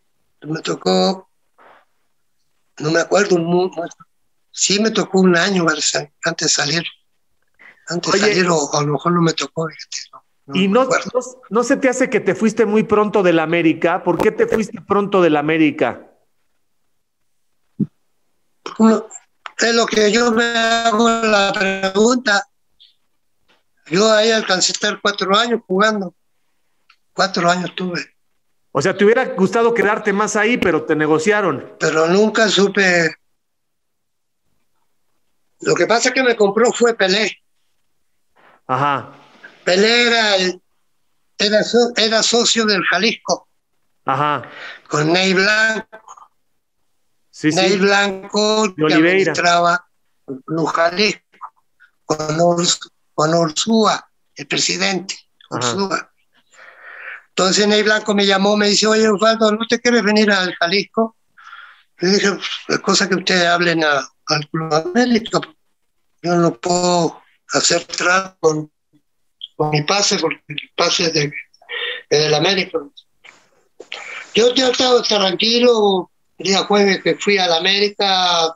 me 0.45 0.61
tocó, 0.61 1.29
no 2.79 2.91
me 2.91 2.99
acuerdo, 2.99 3.37
sí 4.55 4.79
me 4.79 4.89
tocó 4.89 5.19
un 5.19 5.35
año 5.35 5.65
antes 6.23 6.47
de 6.47 6.49
salir. 6.49 6.83
Antes 7.87 8.13
de 8.13 8.19
salir, 8.19 8.47
o 8.49 8.73
a 8.73 8.81
lo 8.81 8.93
mejor 8.93 9.11
no 9.11 9.21
me 9.21 9.33
tocó. 9.33 9.67
¿Y 10.53 10.67
no, 10.67 10.85
no, 10.85 10.91
no, 11.49 11.63
se 11.63 11.75
te 11.75 11.89
hace 11.89 12.09
que 12.09 12.19
te 12.19 12.35
fuiste 12.35 12.65
muy 12.65 12.83
pronto 12.83 13.21
de 13.21 13.33
la 13.33 13.43
América? 13.43 14.03
¿Por 14.03 14.17
qué 14.17 14.31
te 14.31 14.47
fuiste 14.47 14.79
pronto 14.81 15.21
de 15.21 15.29
la 15.29 15.39
América? 15.39 16.01
es 19.57 19.75
lo 19.75 19.85
que 19.85 20.11
yo 20.11 20.31
me 20.31 20.45
hago 20.45 21.09
la 21.09 21.53
pregunta. 21.53 22.47
Yo 23.87 24.11
ahí 24.11 24.31
alcancé 24.31 24.71
a 24.71 24.73
estar 24.73 25.01
cuatro 25.01 25.37
años 25.37 25.61
jugando. 25.67 26.15
Cuatro 27.13 27.49
años 27.49 27.73
tuve. 27.75 28.05
O 28.71 28.81
sea, 28.81 28.95
te 28.95 29.05
hubiera 29.05 29.25
gustado 29.25 29.73
quedarte 29.73 30.11
más 30.13 30.35
ahí, 30.35 30.57
pero 30.57 30.83
te 30.83 30.95
negociaron. 30.95 31.75
Pero 31.79 32.07
nunca 32.07 32.49
supe. 32.49 33.15
Lo 35.65 35.75
que 35.75 35.87
pasa 35.87 36.11
que 36.11 36.23
me 36.23 36.35
compró 36.35 36.71
fue 36.71 36.95
Pelé. 36.95 37.37
Ajá. 38.67 39.11
Pelé 39.63 40.07
era, 40.07 40.35
era, 41.37 41.59
era 41.97 42.23
socio 42.23 42.65
del 42.65 42.83
Jalisco. 42.83 43.47
Ajá. 44.05 44.49
Con 44.87 45.11
Ney 45.11 45.33
Blanco 45.33 46.05
Sí, 47.35 47.49
Ney 47.49 47.77
Blanco 47.77 48.73
que 48.73 48.93
administraba 48.93 49.85
Lujalisco 50.47 51.19
con, 52.05 52.37
con 53.13 53.33
Ursúa, 53.33 54.09
el 54.35 54.47
presidente, 54.47 55.17
Ursúa. 55.49 56.13
Entonces 57.27 57.67
Ney 57.67 57.83
Blanco 57.83 58.15
me 58.15 58.25
llamó, 58.25 58.55
me 58.55 58.69
dice, 58.69 58.87
oye, 58.87 59.09
Osvaldo, 59.09 59.51
¿no 59.51 59.67
te 59.67 59.81
quieres 59.81 60.01
venir 60.03 60.31
al 60.31 60.55
Jalisco? 60.55 61.17
Le 61.97 62.09
dije, 62.11 62.27
es 62.27 62.39
pues, 62.67 62.79
cosa 62.79 63.09
que 63.09 63.15
ustedes 63.15 63.47
hablen 63.47 63.83
al 63.83 64.49
Club 64.49 64.73
América. 64.73 65.41
Yo 66.21 66.35
no 66.35 66.53
puedo 66.55 67.21
hacer 67.53 67.83
trato 67.85 68.37
con, 68.39 68.71
mi 69.71 69.83
pase, 69.83 70.17
porque 70.19 70.41
el 70.47 70.71
pase 70.75 71.03
es 71.05 71.13
de, 71.13 71.31
del 72.09 72.33
América. 72.33 72.79
Yo 74.33 74.49
he 74.53 74.69
estado 74.69 75.01
tranquilo, 75.01 76.11
el 76.37 76.47
día 76.47 76.65
jueves 76.65 77.01
que 77.01 77.15
fui 77.15 77.37
a 77.37 77.47
la 77.47 77.57
América 77.57 78.45
a 78.45 78.55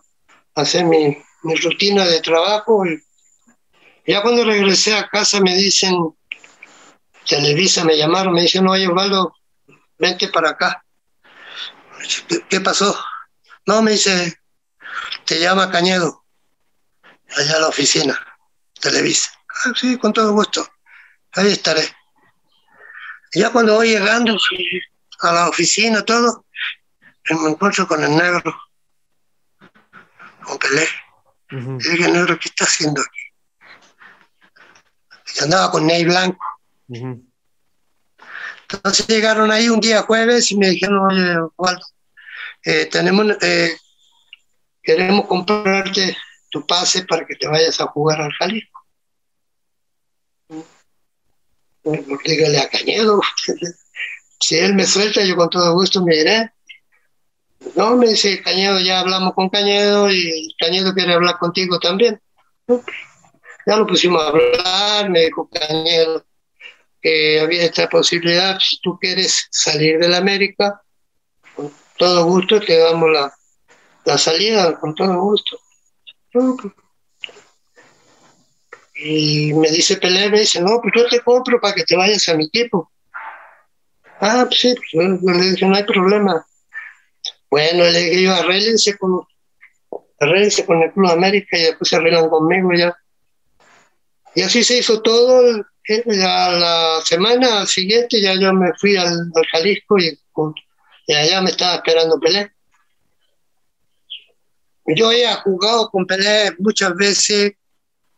hacer 0.56 0.84
mi, 0.84 1.18
rutina 1.42 2.06
de 2.06 2.20
trabajo. 2.20 2.84
Ya 4.06 4.22
cuando 4.22 4.44
regresé 4.44 4.94
a 4.94 5.08
casa 5.08 5.40
me 5.40 5.56
dicen, 5.56 5.96
Televisa 7.26 7.86
me 7.86 7.96
llamaron, 7.96 8.34
me 8.34 8.42
dicen, 8.42 8.68
oye 8.68 8.88
Osvaldo, 8.88 9.34
vente 9.98 10.28
para 10.28 10.50
acá. 10.50 10.84
¿Qué 12.50 12.60
pasó? 12.60 12.98
No, 13.66 13.82
me 13.82 13.92
dice, 13.92 14.36
te 15.26 15.40
llama 15.40 15.72
Cañedo, 15.72 16.26
allá 17.38 17.58
a 17.58 17.60
la 17.60 17.68
oficina, 17.68 18.20
Televisa. 18.80 19.32
Ah, 19.66 19.72
sí, 19.76 19.98
con 19.98 20.14
todo 20.14 20.34
gusto, 20.34 20.68
ahí 21.34 21.52
estaré. 21.52 21.84
ya 23.34 23.52
cuando 23.52 23.76
voy 23.76 23.90
llegando 23.90 24.38
a 25.22 25.34
la 25.34 25.50
oficina, 25.50 26.04
todo, 26.04 26.46
me 27.30 27.50
encuentro 27.50 27.88
con 27.88 28.04
el 28.04 28.16
negro, 28.16 28.56
con 30.44 30.58
Pelé. 30.58 30.88
Y 31.52 31.90
dije, 31.90 32.08
negro, 32.08 32.38
¿qué 32.40 32.50
está 32.50 32.66
haciendo 32.66 33.02
aquí? 33.02 33.20
Y 35.36 35.44
andaba 35.44 35.72
con 35.72 35.86
Ney 35.86 36.06
Blanco. 36.06 36.46
Entonces 38.72 39.08
llegaron 39.08 39.52
ahí 39.52 39.68
un 39.70 39.80
día 39.80 40.04
jueves 40.04 40.52
y 40.52 40.58
me 40.58 40.70
dijeron, 40.70 41.00
oye, 41.00 41.36
Waldo, 41.58 41.86
eh, 42.64 42.86
tenemos, 42.86 43.26
eh, 43.42 43.78
queremos 44.84 45.26
comprarte 45.26 46.16
tu 46.50 46.66
pase 46.66 47.04
para 47.06 47.26
que 47.26 47.36
te 47.36 47.48
vayas 47.48 47.80
a 47.80 47.88
jugar 47.88 48.22
al 48.22 48.32
Jalisco. 48.34 48.80
Dígale 51.84 52.60
a 52.60 52.70
Cañedo, 52.70 53.22
si 54.40 54.58
él 54.58 54.74
me 54.74 54.86
suelta, 54.86 55.24
yo 55.24 55.36
con 55.36 55.50
todo 55.50 55.74
gusto 55.74 56.04
me 56.04 56.16
iré. 56.16 56.52
No, 57.76 57.96
me 57.96 58.10
dice 58.10 58.42
Cañedo, 58.42 58.80
ya 58.80 59.00
hablamos 59.00 59.34
con 59.34 59.50
Cañedo 59.50 60.12
y 60.12 60.56
Cañedo 60.60 60.94
quiere 60.94 61.14
hablar 61.14 61.38
contigo 61.38 61.80
también. 61.80 62.22
Ya 63.66 63.76
lo 63.76 63.86
pusimos 63.86 64.22
a 64.24 64.28
hablar, 64.28 65.10
me 65.10 65.26
dijo 65.26 65.50
Cañedo 65.50 66.26
que 67.02 67.40
había 67.40 67.64
esta 67.64 67.88
posibilidad, 67.88 68.60
si 68.60 68.80
tú 68.82 68.98
quieres 69.00 69.48
salir 69.52 70.00
de 70.00 70.10
la 70.10 70.18
América, 70.18 70.82
con 71.56 71.72
todo 71.98 72.26
gusto 72.26 72.60
te 72.60 72.78
damos 72.78 73.10
la, 73.10 73.34
la 74.06 74.18
salida, 74.18 74.80
con 74.80 74.94
todo 74.96 75.20
gusto. 75.22 75.60
Y 78.96 79.54
me 79.54 79.70
dice 79.72 79.98
Pelé, 79.98 80.30
me 80.30 80.42
dice, 80.42 80.62
no, 80.62 80.82
pues 80.82 80.94
yo 80.96 81.08
te 81.08 81.22
compro 81.22 81.60
para 81.62 81.74
que 81.74 81.84
te 81.84 81.96
vayas 81.96 82.28
a 82.30 82.36
mi 82.36 82.46
equipo. 82.46 82.92
Ah, 84.20 84.46
pues 84.48 84.60
sí, 84.60 84.76
pues 84.76 85.20
yo 85.22 85.32
le 85.32 85.52
dije, 85.52 85.66
no 85.66 85.76
hay 85.76 85.84
problema. 85.84 86.46
Bueno, 87.50 87.86
le 87.86 88.00
dije 88.00 88.24
yo, 88.24 88.34
arréglense 88.34 88.98
con, 88.98 89.22
arréglense 90.20 90.66
con 90.66 90.82
el 90.84 90.92
Club 90.92 91.10
América 91.10 91.58
y 91.58 91.64
después 91.64 91.90
se 91.90 91.96
arreglan 91.96 92.30
conmigo 92.30 92.74
ya. 92.74 92.96
Y 94.36 94.42
así 94.42 94.64
se 94.64 94.78
hizo 94.78 95.02
todo. 95.02 95.66
Ya 96.06 96.50
la 96.52 97.02
semana 97.04 97.66
siguiente 97.66 98.22
ya 98.22 98.36
yo 98.36 98.54
me 98.54 98.72
fui 98.80 98.96
al, 98.96 99.32
Jalisco 99.52 99.98
y, 99.98 100.20
allá 101.12 101.42
me 101.42 101.50
estaba 101.50 101.76
esperando 101.76 102.20
Pelé. 102.20 102.52
Yo 104.96 105.08
había 105.08 105.36
jugado 105.38 105.90
con 105.90 106.06
Pelé 106.06 106.56
muchas 106.60 106.96
veces. 106.96 107.54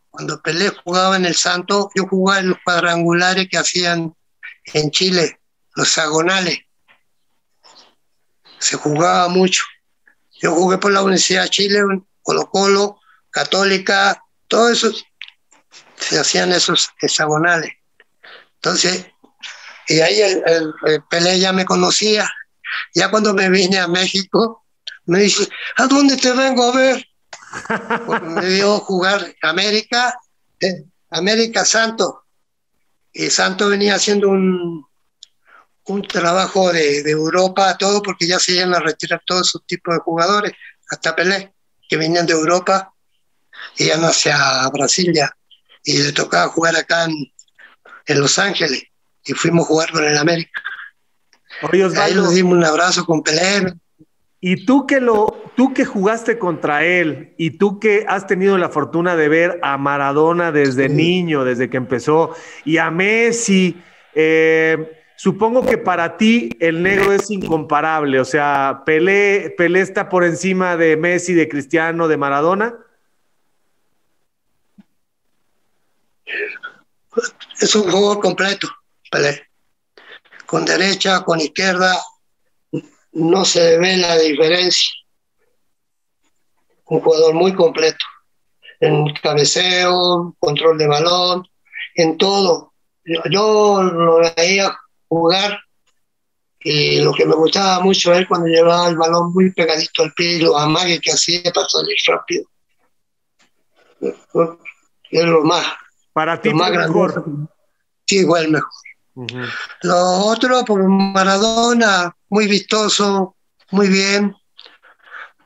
Cuando 0.09 0.41
Pelé 0.41 0.69
jugaba 0.83 1.15
en 1.15 1.25
el 1.25 1.35
Santo, 1.35 1.89
yo 1.95 2.05
jugaba 2.07 2.39
en 2.39 2.49
los 2.49 2.57
cuadrangulares 2.63 3.47
que 3.49 3.57
hacían 3.57 4.13
en 4.73 4.91
Chile, 4.91 5.39
los 5.75 5.89
sagonales 5.89 6.59
se 8.61 8.77
jugaba 8.77 9.27
mucho. 9.27 9.63
Yo 10.39 10.53
jugué 10.53 10.77
por 10.77 10.91
la 10.91 11.01
Universidad 11.01 11.43
de 11.43 11.49
Chile, 11.49 11.81
Colo 12.21 12.49
Colo, 12.49 12.99
Católica, 13.31 14.23
todo 14.47 14.69
eso 14.69 14.91
se 15.97 16.19
hacían 16.19 16.51
esos 16.51 16.89
hexagonales. 17.01 17.73
Entonces, 18.55 19.07
y 19.87 19.99
ahí 19.99 20.21
el, 20.21 20.73
Pelé 21.09 21.39
ya 21.39 21.51
me 21.51 21.65
conocía. 21.65 22.29
Ya 22.93 23.09
cuando 23.09 23.33
me 23.33 23.49
vine 23.49 23.79
a 23.79 23.87
México, 23.87 24.60
me 25.11 25.19
dice, 25.19 25.45
¿a 25.75 25.87
dónde 25.87 26.15
te 26.15 26.31
vengo 26.31 26.63
a 26.63 26.71
ver? 26.71 27.05
me 28.21 28.49
vio 28.49 28.79
jugar 28.79 29.35
América, 29.41 30.17
eh, 30.57 30.85
América 31.09 31.65
Santo. 31.65 32.23
Y 33.11 33.29
Santo 33.29 33.67
venía 33.67 33.95
haciendo 33.95 34.29
un, 34.29 34.85
un 35.83 36.01
trabajo 36.03 36.71
de, 36.71 37.03
de, 37.03 37.11
Europa, 37.11 37.77
todo, 37.77 38.01
porque 38.01 38.25
ya 38.25 38.39
se 38.39 38.53
iban 38.53 38.73
a 38.73 38.79
retirar 38.79 39.21
todos 39.25 39.49
esos 39.49 39.65
tipos 39.65 39.93
de 39.95 39.99
jugadores, 39.99 40.53
hasta 40.89 41.13
Pelé, 41.13 41.53
que 41.89 41.97
venían 41.97 42.25
de 42.25 42.31
Europa 42.31 42.93
y 43.75 43.87
ya 43.87 43.97
no 43.97 44.07
hacia 44.07 44.65
Brasil 44.69 45.11
ya. 45.13 45.29
Y 45.83 46.03
le 46.03 46.13
tocaba 46.13 46.47
jugar 46.47 46.77
acá 46.77 47.03
en, 47.03 47.33
en 48.05 48.21
Los 48.21 48.39
Ángeles 48.39 48.81
y 49.25 49.33
fuimos 49.33 49.65
a 49.65 49.67
jugar 49.67 49.91
con 49.91 50.05
el 50.05 50.17
América. 50.17 50.61
Ahí 51.99 52.13
nos 52.13 52.33
dimos 52.33 52.53
un 52.53 52.63
abrazo 52.63 53.05
con 53.05 53.21
Pelé. 53.21 53.73
Y 54.41 54.65
tú 54.65 54.87
que 54.87 54.99
lo, 54.99 55.43
tú 55.55 55.73
que 55.73 55.85
jugaste 55.85 56.39
contra 56.39 56.83
él 56.83 57.33
y 57.37 57.51
tú 57.51 57.79
que 57.79 58.05
has 58.07 58.25
tenido 58.25 58.57
la 58.57 58.69
fortuna 58.69 59.15
de 59.15 59.29
ver 59.29 59.59
a 59.61 59.77
Maradona 59.77 60.51
desde 60.51 60.89
niño, 60.89 61.45
desde 61.45 61.69
que 61.69 61.77
empezó, 61.77 62.35
y 62.65 62.77
a 62.77 62.89
Messi, 62.89 63.79
eh, 64.15 65.03
supongo 65.15 65.63
que 65.63 65.77
para 65.77 66.17
ti 66.17 66.49
el 66.59 66.81
negro 66.81 67.13
es 67.13 67.29
incomparable. 67.29 68.19
O 68.19 68.25
sea, 68.25 68.81
Pelé, 68.83 69.53
Pelé 69.55 69.81
está 69.81 70.09
por 70.09 70.23
encima 70.23 70.75
de 70.75 70.97
Messi, 70.97 71.33
de 71.35 71.47
Cristiano, 71.47 72.07
de 72.07 72.17
Maradona. 72.17 72.75
Es 77.59 77.75
un 77.75 77.83
jugador 77.83 78.19
completo, 78.19 78.67
Pelé 79.11 79.51
con 80.51 80.65
derecha, 80.65 81.23
con 81.23 81.39
izquierda, 81.39 81.95
no 83.13 83.45
se 83.45 83.77
ve 83.77 83.97
la 83.97 84.17
diferencia. 84.17 84.91
Un 86.85 87.01
jugador 87.01 87.33
muy 87.33 87.53
completo, 87.53 88.03
en 88.79 89.13
cabeceo, 89.21 90.35
control 90.39 90.77
de 90.77 90.87
balón, 90.87 91.47
en 91.95 92.17
todo. 92.17 92.73
Yo 93.29 93.81
lo 93.81 94.19
veía 94.35 94.77
jugar 95.07 95.59
y 96.59 96.99
lo 96.99 97.13
que 97.13 97.25
me 97.25 97.35
gustaba 97.35 97.79
mucho 97.83 98.13
es 98.13 98.27
cuando 98.27 98.47
llevaba 98.47 98.87
el 98.89 98.97
balón 98.97 99.33
muy 99.33 99.51
pegadito 99.51 100.03
al 100.03 100.13
pie 100.13 100.33
y 100.33 100.41
lo 100.41 100.57
amague 100.57 100.99
que 100.99 101.11
hacía 101.11 101.51
para 101.53 101.67
salir 101.67 101.95
rápido. 102.07 102.45
Es 105.09 105.23
lo 105.23 105.43
más. 105.43 105.65
Para 106.13 106.41
ti, 106.41 106.49
lo 106.49 106.55
más 106.55 106.71
mejor. 106.71 107.23
Sí, 108.05 108.17
igual 108.17 108.49
mejor. 108.49 108.69
Los 109.15 110.25
otros, 110.25 110.63
por 110.63 110.87
Maradona, 110.87 112.15
muy 112.29 112.47
vistoso, 112.47 113.35
muy 113.71 113.87
bien. 113.89 114.35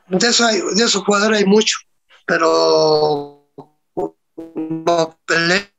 De, 0.08 0.28
eso 0.28 0.46
de 0.46 0.84
esos 0.84 1.04
jugadores 1.04 1.40
hay 1.40 1.46
muchos, 1.46 1.84
pero 2.24 3.50
como 3.94 5.18
Pelé, 5.26 5.70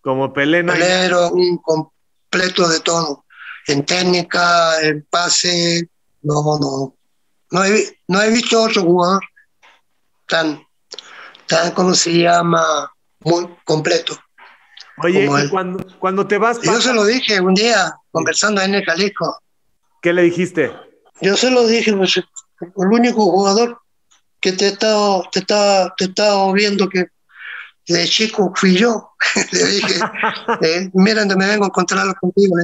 como 0.00 0.32
Pelé, 0.32 0.62
un 1.32 1.58
completo 1.58 2.68
de 2.68 2.80
todo. 2.80 3.24
En 3.66 3.84
técnica, 3.84 4.80
en 4.80 5.06
pase, 5.08 5.88
no, 6.22 6.58
no. 6.58 6.96
No 7.50 7.64
he, 7.64 8.00
no 8.08 8.22
he 8.22 8.30
visto 8.30 8.62
otro 8.62 8.82
jugador 8.82 9.22
tan, 10.26 10.66
tan, 11.46 11.70
¿cómo 11.72 11.94
se 11.94 12.18
llama? 12.18 12.90
Muy 13.20 13.46
completo. 13.64 14.18
Oye, 15.02 15.28
cuando, 15.50 15.84
cuando 15.98 16.26
te 16.26 16.38
vas... 16.38 16.60
Yo 16.62 16.80
se 16.80 16.92
lo 16.92 17.04
dije 17.04 17.40
un 17.40 17.54
día, 17.54 17.94
conversando 18.10 18.60
en 18.62 18.74
el 18.74 18.84
Jalisco. 18.84 19.40
¿Qué 20.00 20.12
le 20.12 20.22
dijiste? 20.22 20.72
Yo 21.20 21.36
se 21.36 21.50
lo 21.50 21.66
dije, 21.66 21.92
pues, 21.92 22.16
el 22.16 22.86
único 22.86 23.22
jugador 23.30 23.80
que 24.40 24.52
te 24.52 24.68
estaba, 24.68 25.22
te 25.30 25.40
estaba, 25.40 25.94
te 25.96 26.04
estaba 26.04 26.52
viendo 26.52 26.88
que 26.88 27.06
de 27.86 28.08
chico 28.08 28.52
fui 28.54 28.76
yo. 28.76 29.10
le 29.52 29.64
dije, 29.66 30.00
eh, 30.62 30.90
mira, 30.94 31.24
me 31.24 31.46
vengo 31.46 31.64
a 31.64 31.68
encontrarlo 31.68 32.14
contigo. 32.20 32.56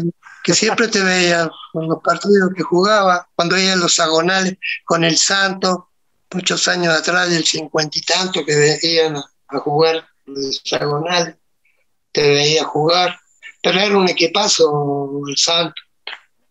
Que 0.42 0.54
siempre 0.54 0.88
te 0.88 1.02
veía 1.02 1.42
en 1.74 1.88
los 1.88 2.02
partidos 2.02 2.50
que 2.56 2.62
jugaba, 2.62 3.28
cuando 3.34 3.58
iba 3.58 3.72
en 3.72 3.80
los 3.80 3.98
agonales 4.00 4.56
con 4.84 5.04
el 5.04 5.16
Santo, 5.18 5.90
muchos 6.32 6.66
años 6.68 6.94
atrás, 6.94 7.30
del 7.30 7.44
cincuenta 7.44 7.98
y 7.98 8.02
tanto, 8.02 8.44
que 8.44 8.56
venían 8.56 9.16
a, 9.16 9.24
a 9.48 9.58
jugar 9.58 10.06
los 10.26 10.62
agonales 10.72 11.36
te 12.12 12.28
veía 12.28 12.64
jugar, 12.64 13.18
pero 13.62 13.80
era 13.80 13.96
un 13.96 14.08
equipazo 14.08 15.22
el 15.28 15.36
Santo. 15.36 15.80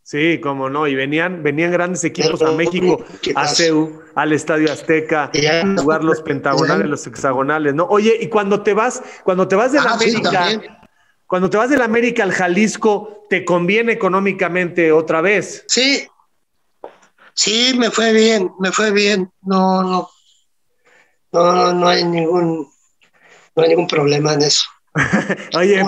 Sí, 0.08 0.40
como 0.40 0.70
no, 0.70 0.88
y 0.88 0.96
venían, 0.96 1.44
venían 1.44 1.70
grandes 1.70 2.06
equipos 2.06 2.42
a 2.42 2.54
México, 2.54 3.04
a 3.36 3.46
CEU, 3.46 4.02
al 4.16 4.32
Estadio 4.32 4.72
Azteca, 4.72 5.26
a 5.26 5.82
jugar 5.82 6.02
los 6.02 6.22
pentagonales, 6.24 6.88
los 6.88 7.06
hexagonales, 7.06 7.76
¿no? 7.76 7.86
Oye, 7.90 8.18
y 8.22 8.30
cuando 8.30 8.64
te 8.64 8.74
vas, 8.74 9.04
cuando 9.26 9.50
te 9.50 9.58
vas 9.58 9.74
de 9.74 9.82
la 9.82 9.90
ah, 9.90 9.94
América, 9.96 10.80
cuando 11.26 11.50
te 11.50 11.58
vas 11.58 11.70
de 11.70 11.76
la 11.76 11.84
América 11.84 12.24
al 12.24 12.32
Jalisco, 12.32 13.26
¿te 13.30 13.44
conviene 13.44 13.92
económicamente 13.92 14.94
otra 14.94 15.20
vez? 15.20 15.66
Sí, 15.68 16.08
sí, 17.34 17.74
me 17.78 17.92
fue 17.92 18.14
bien, 18.14 18.50
me 18.60 18.72
fue 18.72 18.92
bien, 18.92 19.30
no, 19.42 19.84
no, 19.84 20.10
no, 21.34 21.74
no 21.74 21.88
hay 21.90 22.06
ningún, 22.06 22.72
no 23.58 23.62
hay 23.62 23.68
ningún 23.68 23.88
problema 23.88 24.36
en 24.36 24.44
eso. 24.44 24.64
Oye, 25.58 25.84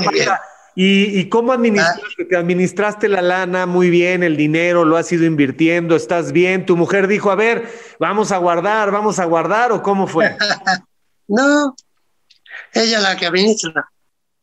¿y, 0.75 1.29
cómo 1.29 1.51
administraste? 1.51 2.27
Ah. 2.35 2.39
administraste 2.39 3.07
la 3.09 3.21
lana 3.21 3.65
muy 3.65 3.89
bien, 3.89 4.23
el 4.23 4.37
dinero, 4.37 4.85
lo 4.85 4.97
has 4.97 5.11
ido 5.11 5.25
invirtiendo, 5.25 5.95
estás 5.95 6.31
bien. 6.31 6.65
Tu 6.65 6.77
mujer 6.77 7.07
dijo, 7.07 7.31
a 7.31 7.35
ver, 7.35 7.67
vamos 7.99 8.31
a 8.31 8.37
guardar, 8.37 8.91
vamos 8.91 9.19
a 9.19 9.25
guardar, 9.25 9.71
¿o 9.71 9.83
cómo 9.83 10.07
fue? 10.07 10.35
no, 11.27 11.75
ella 12.73 12.99
la 12.99 13.17
que 13.17 13.25
administra. 13.25 13.89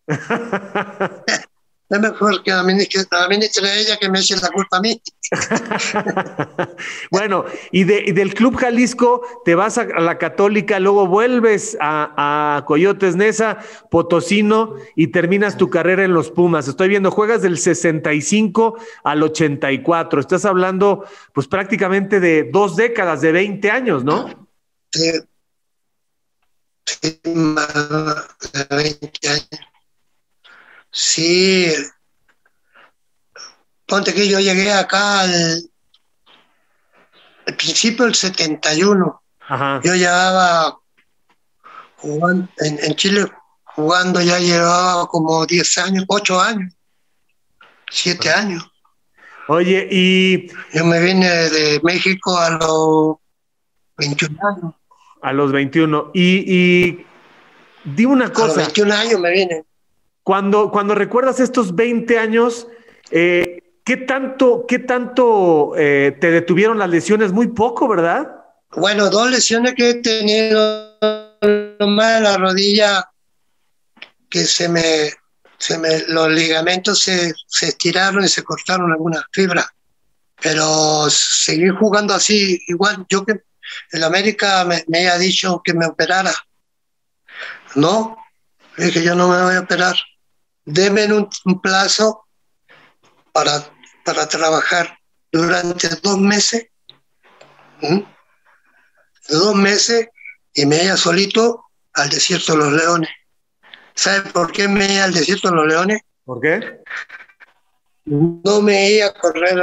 Es 1.89 2.01
mejor 2.01 2.43
que 2.43 2.51
la 2.51 2.65
ministra, 2.65 3.75
ella 3.75 3.97
que 3.97 4.09
me 4.09 4.19
eche 4.19 4.35
la 4.37 4.51
culpa 4.51 4.79
a 4.79 4.81
mí. 4.81 5.01
bueno, 7.13 7.45
y, 7.71 7.85
del 7.85 8.35
Club 8.35 8.57
Jalisco 8.57 9.23
te 9.45 9.55
vas 9.55 9.79
a, 9.79 9.85
la 9.85 10.19
Católica, 10.19 10.81
luego 10.81 11.07
vuelves 11.07 11.77
a, 11.81 12.65
Coyotes 12.67 13.15
Nesa, 13.15 13.59
Potosino 13.89 14.75
y 14.97 15.09
terminas 15.09 15.57
tu 15.57 15.71
carrera 15.71 16.03
en 16.03 16.13
los 16.13 16.33
Pumas. 16.33 16.67
Estoy 16.67 16.89
viendo, 16.89 17.13
juegas 17.13 17.43
del 17.43 17.57
65 17.57 18.79
al 19.05 19.23
84. 19.23 20.21
Estás 20.21 20.45
hablando, 20.45 21.05
pues 21.33 21.47
prácticamente 21.47 22.19
de 22.19 22.51
dos 22.51 22.75
décadas, 22.75 23.21
de 23.21 23.31
20 23.31 23.71
años, 23.71 24.03
¿no? 24.03 24.49
Sí. 24.91 25.13
Sí, 26.85 27.21
de 27.23 28.67
20 28.71 29.29
años. 29.29 29.76
Sí. 30.97 31.75
Ponte 33.85 34.15
que 34.15 34.27
yo 34.27 34.41
llegué 34.41 34.73
acá 34.73 35.21
al, 35.21 35.71
principio 37.59 38.07
del 38.07 38.15
71. 38.15 39.23
Ajá. 39.41 39.81
Yo 39.85 39.95
llevaba 39.95 40.79
jugando 41.97 42.49
en, 42.61 42.95
Chile 42.95 43.31
jugando 43.65 44.23
ya 44.23 44.39
llevaba 44.39 45.07
como 45.07 45.45
10 45.45 45.79
años, 45.79 46.05
8 46.09 46.41
años, 46.41 46.73
7 47.91 48.31
años. 48.31 48.73
Oye, 49.49 49.87
y... 49.91 50.49
Yo 50.73 50.87
me 50.87 50.99
vine 50.99 51.29
de 51.29 51.79
México 51.83 52.39
a 52.39 52.51
los 52.51 53.17
21 53.99 54.39
años. 54.49 54.75
A 55.21 55.33
los 55.35 55.53
21. 55.53 56.11
Y, 56.15 56.55
y 56.57 57.07
di 57.85 58.07
una 58.07 58.33
cosa. 58.33 58.45
A 58.45 58.47
los 58.47 58.57
21 58.57 58.95
años 58.95 59.21
me 59.21 59.31
vine. 59.31 59.67
Cuando, 60.27 60.73
cuando 60.73 60.97
recuerdas 60.97 61.39
estos 61.39 61.77
20 61.77 62.19
años, 62.19 62.67
eh, 63.13 63.79
¿qué 63.85 63.97
tanto, 63.97 64.65
qué 64.67 64.81
tanto 64.81 65.75
eh, 65.77 66.19
te 66.21 66.33
detuvieron 66.33 66.81
las 66.81 66.91
lesiones? 66.91 67.31
Muy 67.31 67.47
poco, 67.47 67.87
¿verdad? 67.87 68.27
Bueno, 68.73 69.09
dos 69.09 69.31
lesiones 69.31 69.75
que 69.77 69.91
he 69.91 69.95
tenido, 70.03 70.99
más 71.79 72.21
la 72.21 72.37
rodilla, 72.39 73.09
que 74.29 74.47
se 74.47 74.69
me, 74.69 75.13
se 75.59 75.79
me 75.79 76.01
los 76.09 76.29
ligamentos 76.31 76.99
se, 76.99 77.33
se 77.47 77.69
estiraron 77.69 78.25
y 78.25 78.29
se 78.29 78.43
cortaron 78.43 78.91
algunas 78.91 79.23
fibras. 79.31 79.69
Pero 80.43 81.09
seguir 81.09 81.71
jugando 81.75 82.15
así, 82.15 82.61
igual, 82.67 83.07
yo 83.09 83.25
que 83.25 83.43
en 83.93 84.03
América 84.03 84.65
me, 84.65 84.83
me 84.89 84.99
había 84.99 85.19
dicho 85.19 85.63
que 85.65 85.73
me 85.73 85.87
operara. 85.87 86.35
No, 87.77 88.17
dije 88.77 89.05
yo 89.05 89.15
no 89.15 89.29
me 89.29 89.41
voy 89.41 89.55
a 89.55 89.61
operar 89.61 89.95
deben 90.67 91.13
un, 91.13 91.61
plazo 91.61 92.27
para, 93.33 93.65
para 94.05 94.29
trabajar 94.29 94.99
durante 95.33 95.89
dos 96.03 96.19
meses, 96.19 96.67
dos 99.29 99.55
meses, 99.55 100.09
y 100.53 100.67
me 100.67 100.85
iba 100.85 100.97
solito 100.97 101.67
al 101.95 102.11
desierto 102.11 102.53
de 102.53 102.59
los 102.59 102.73
leones. 102.73 103.11
¿Sabe 103.95 104.31
por 104.31 104.53
qué 104.53 104.69
me 104.69 104.93
iba 104.93 105.05
al 105.05 105.15
desierto 105.15 105.49
de 105.49 105.57
los 105.57 105.67
leones? 105.67 106.03
¿Por 106.25 106.41
qué? 106.41 106.83
No 108.05 108.61
me 108.61 108.91
iba 108.91 109.07
a 109.07 109.15
correr 109.15 109.63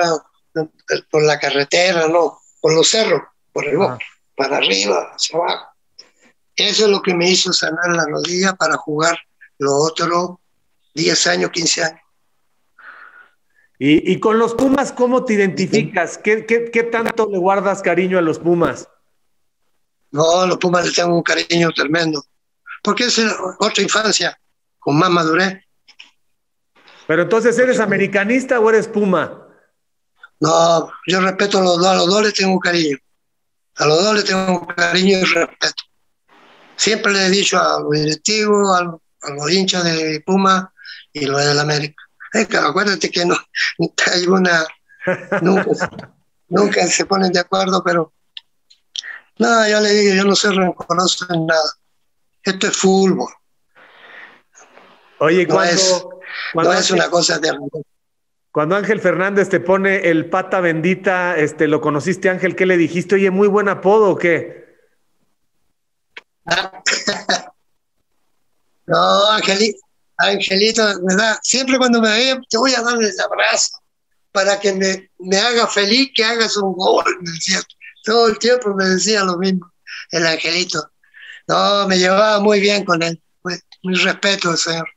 por 1.12 1.24
la 1.24 1.40
carretera, 1.40 2.08
no, 2.08 2.40
por 2.62 2.74
los 2.74 2.88
cerros, 2.88 3.22
por 3.52 3.66
el 3.66 3.78
bosque. 3.78 4.06
para 4.36 4.58
arriba, 4.58 5.12
hacia 5.14 5.38
abajo. 5.38 5.68
Eso 6.56 6.86
es 6.86 6.92
lo 6.92 7.02
que 7.02 7.14
me 7.14 7.30
hizo 7.30 7.52
sanar 7.52 7.96
la 7.96 8.06
rodilla 8.06 8.54
para 8.54 8.78
jugar 8.78 9.18
los 9.58 9.74
otros 9.92 10.38
10 10.94 11.28
años, 11.28 11.52
15 11.52 11.84
años. 11.84 12.00
Y, 13.86 14.18
con 14.22 14.40
los 14.40 14.54
Pumas, 14.54 14.94
¿cómo 14.94 15.26
te 15.26 15.34
identificas? 15.34 16.18
¿Qué, 16.18 16.46
¿Qué, 16.46 16.84
tanto 16.84 17.28
le 17.30 17.38
guardas 17.38 17.82
cariño 17.82 18.18
a 18.18 18.22
los 18.22 18.40
Pumas? 18.40 18.88
No, 20.12 20.42
a 20.42 20.48
los 20.48 20.58
Pumas 20.58 20.86
les 20.86 20.96
tengo 20.96 21.14
un 21.14 21.24
cariño 21.24 21.70
tremendo. 21.72 22.24
Porque 22.82 23.06
es 23.06 23.20
otra 23.60 23.84
infancia, 23.84 24.40
con 24.80 24.98
más 24.98 25.10
madurez. 25.10 25.66
Pero 27.08 27.24
entonces, 27.24 27.58
¿eres 27.60 27.82
americanista 27.82 28.60
o 28.60 28.70
eres 28.70 28.88
Puma? 28.88 29.48
No, 30.40 30.92
yo 31.08 31.20
respeto 31.20 31.58
a 31.58 31.64
los 31.64 31.78
dos, 31.78 31.88
a 31.88 31.96
los 31.96 32.08
dos 32.08 32.22
les 32.24 32.34
tengo 32.34 32.54
un 32.54 32.60
cariño. 32.60 32.98
A 33.76 33.86
los 33.86 34.04
dos 34.04 34.16
les 34.16 34.26
tengo 34.26 34.60
un 34.60 34.66
cariño 34.66 35.18
y 35.18 35.24
respeto. 35.24 35.84
Siempre 36.76 37.12
le 37.12 37.26
he 37.26 37.30
dicho 37.30 37.60
a 37.60 37.82
los 37.82 37.92
directivos, 37.92 38.80
a, 38.80 38.84
los 39.34 39.52
hinchas 39.52 39.84
de 39.84 40.22
Puma 40.26 40.73
y 41.14 41.26
los 41.26 41.46
del 41.46 41.60
América 41.60 42.04
acuérdate 42.34 43.10
que 43.10 43.26
no 43.26 43.38
hay 44.12 44.28
una 44.28 44.66
nunca, 46.50 46.88
se 46.88 47.06
ponen 47.06 47.32
de 47.32 47.40
acuerdo, 47.40 47.84
pero 47.84 48.14
no, 49.38 49.68
yo 49.68 49.80
le 49.80 49.90
digo, 49.90 50.16
yo 50.16 50.26
no 50.26 50.36
soy 50.36 50.56
rencoroso 50.56 51.26
en 51.34 51.48
nada. 51.48 51.72
Esto 52.44 52.68
es 52.68 52.78
fútbol. 52.78 53.34
Oye, 55.20 55.48
no 55.48 55.64
es, 55.64 56.06
no 56.54 56.74
es 56.74 56.92
una 56.92 57.10
cosa 57.10 57.40
de 57.40 57.52
cuando 58.52 58.76
Ángel 58.76 59.00
Fernández 59.00 59.50
te 59.50 59.60
pone 59.60 60.12
el 60.12 60.30
pata 60.30 60.62
bendita, 60.62 61.36
este, 61.38 61.68
¿lo 61.68 61.82
conociste 61.82 62.30
Ángel? 62.30 62.56
¿Qué 62.56 62.68
le 62.68 62.78
dijiste? 62.78 63.16
Oye, 63.16 63.32
muy 63.32 63.48
buen 63.48 63.68
apodo 63.68 64.12
o 64.12 64.16
qué? 64.16 64.78
no, 68.86 69.32
Ángel, 69.32 69.76
Angelito, 70.26 70.84
¿verdad? 71.04 71.38
Siempre 71.44 71.78
cuando 71.78 72.02
me 72.02 72.10
veía, 72.10 72.42
te 72.50 72.58
voy 72.58 72.74
a 72.74 72.82
dar 72.82 73.02
el 73.02 73.20
abrazo 73.20 73.80
para 74.32 74.60
que 74.60 74.74
me, 74.74 75.10
me 75.20 75.38
haga 75.38 75.68
feliz, 75.68 76.12
que 76.16 76.24
hagas 76.24 76.58
un 76.58 76.74
gol, 76.74 77.06
me 77.22 77.32
decía. 77.32 77.62
Todo 78.04 78.28
el 78.28 78.38
tiempo 78.38 78.74
me 78.76 78.86
decía 78.86 79.24
lo 79.24 79.38
mismo, 79.38 79.72
el 80.12 80.28
Angelito. 80.28 80.92
No, 81.48 81.88
me 81.88 81.98
llevaba 81.98 82.40
muy 82.40 82.60
bien 82.60 82.84
con 82.84 83.02
él. 83.02 83.22
Mi 83.84 83.96
respeto, 83.96 84.56
señor. 84.58 84.88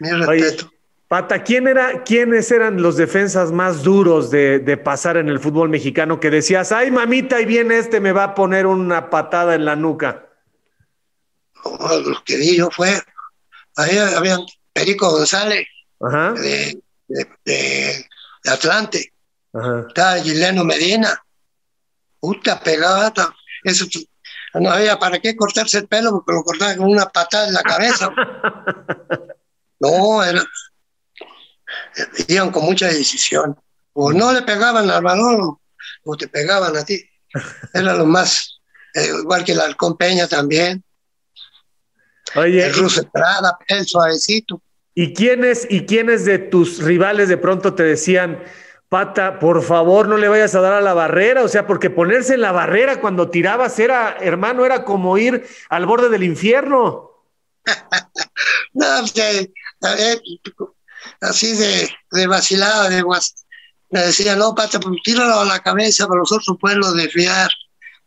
Mi 0.00 0.10
respeto. 0.10 0.70
Pata, 1.08 1.42
¿quién 1.42 1.66
era, 1.66 2.04
¿quiénes 2.04 2.50
eran 2.50 2.82
los 2.82 2.98
defensas 2.98 3.50
más 3.50 3.82
duros 3.82 4.30
de, 4.30 4.58
de, 4.58 4.76
pasar 4.76 5.16
en 5.16 5.30
el 5.30 5.40
fútbol 5.40 5.70
mexicano 5.70 6.20
que 6.20 6.28
decías, 6.30 6.70
ay 6.70 6.90
mamita, 6.90 7.40
y 7.40 7.46
viene 7.46 7.78
este, 7.78 7.98
me 7.98 8.12
va 8.12 8.24
a 8.24 8.34
poner 8.34 8.66
una 8.66 9.08
patada 9.08 9.54
en 9.54 9.64
la 9.64 9.74
nuca? 9.74 10.28
lo 11.64 12.22
que 12.24 12.36
vi 12.36 12.56
yo 12.56 12.70
fue 12.70 13.00
había 13.78 14.38
Perico 14.72 15.10
González 15.10 15.66
De, 15.98 16.80
de, 17.44 18.08
Atlante. 18.44 19.12
Estaba 19.88 20.18
Gileno 20.18 20.64
Medina. 20.64 21.22
Puta 22.20 22.60
pegada. 22.60 23.12
Eso, 23.64 23.86
no 24.54 24.70
había 24.70 24.98
para 24.98 25.18
qué 25.18 25.36
cortarse 25.36 25.78
el 25.78 25.88
pelo 25.88 26.10
porque 26.10 26.32
lo 26.32 26.42
cortaba 26.42 26.76
con 26.76 26.88
una 26.88 27.06
patada 27.06 27.48
en 27.48 27.54
la 27.54 27.62
cabeza. 27.62 28.10
no, 29.80 30.22
era, 30.22 30.42
iban 32.28 32.50
con 32.50 32.64
mucha 32.64 32.86
decisión. 32.86 33.56
O 33.92 34.12
no 34.12 34.32
le 34.32 34.42
pegaban 34.42 34.90
al 34.90 35.02
balón 35.02 35.58
o 36.04 36.16
te 36.16 36.28
pegaban 36.28 36.76
a 36.76 36.84
ti. 36.84 37.02
Era 37.74 37.94
lo 37.94 38.06
más, 38.06 38.60
eh, 38.94 39.10
igual 39.20 39.44
que 39.44 39.52
el 39.52 39.60
halcón 39.60 39.96
Peña 39.96 40.26
también. 40.26 40.84
Oye, 42.34 42.68
ruso 42.70 43.00
Estrada, 43.00 43.58
el 43.68 43.86
suavecito. 43.86 44.62
¿Y 44.94 45.14
quiénes, 45.14 45.66
¿Y 45.70 45.86
quiénes 45.86 46.24
de 46.24 46.38
tus 46.38 46.82
rivales 46.82 47.28
de 47.28 47.36
pronto 47.36 47.74
te 47.74 47.84
decían, 47.84 48.42
Pata, 48.88 49.38
por 49.38 49.62
favor, 49.62 50.08
no 50.08 50.16
le 50.16 50.28
vayas 50.28 50.54
a 50.54 50.60
dar 50.60 50.72
a 50.72 50.80
la 50.80 50.94
barrera? 50.94 51.44
O 51.44 51.48
sea, 51.48 51.66
porque 51.66 51.90
ponerse 51.90 52.34
en 52.34 52.40
la 52.40 52.52
barrera 52.52 53.00
cuando 53.00 53.30
tirabas 53.30 53.78
era, 53.78 54.16
hermano, 54.20 54.64
era 54.64 54.84
como 54.84 55.16
ir 55.18 55.46
al 55.68 55.86
borde 55.86 56.08
del 56.08 56.24
infierno. 56.24 57.12
no, 58.72 58.86
así 61.20 61.54
de, 61.54 61.88
de 62.10 62.26
vacilada, 62.26 62.88
de 62.88 63.04
me 63.90 64.00
decía, 64.00 64.36
no, 64.36 64.54
Pata, 64.54 64.80
pues 64.80 65.00
tíralo 65.02 65.40
a 65.40 65.44
la 65.44 65.60
cabeza 65.60 66.06
para 66.06 66.20
los 66.20 66.32
otros 66.32 66.58
pueblos 66.60 66.94
desviar. 66.94 67.50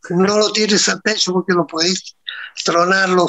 No 0.10 0.38
lo 0.38 0.52
tires 0.52 0.88
al 0.90 1.02
pecho 1.02 1.34
porque 1.34 1.54
lo 1.54 1.66
podéis 1.66 2.16
tronarlo 2.64 3.28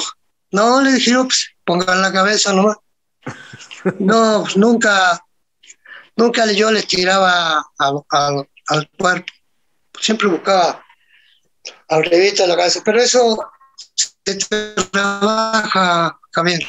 no, 0.53 0.81
le 0.81 0.93
dije, 0.93 1.15
pues, 1.15 1.49
pongan 1.65 2.01
la 2.01 2.13
cabeza 2.13 2.53
nomás. 2.53 2.77
No, 3.99 4.43
pues, 4.43 4.55
nunca, 4.55 5.21
nunca 6.15 6.49
yo 6.53 6.71
les 6.71 6.87
tiraba 6.87 7.65
al, 7.77 8.89
cuerpo. 8.97 9.33
Siempre 9.99 10.29
buscaba 10.29 10.81
al 11.89 12.05
revista 12.05 12.43
de 12.43 12.49
la 12.49 12.55
cabeza. 12.55 12.81
Pero 12.85 13.01
eso 13.01 13.51
se 13.95 14.35
trabaja, 14.91 16.17
Javier. 16.31 16.65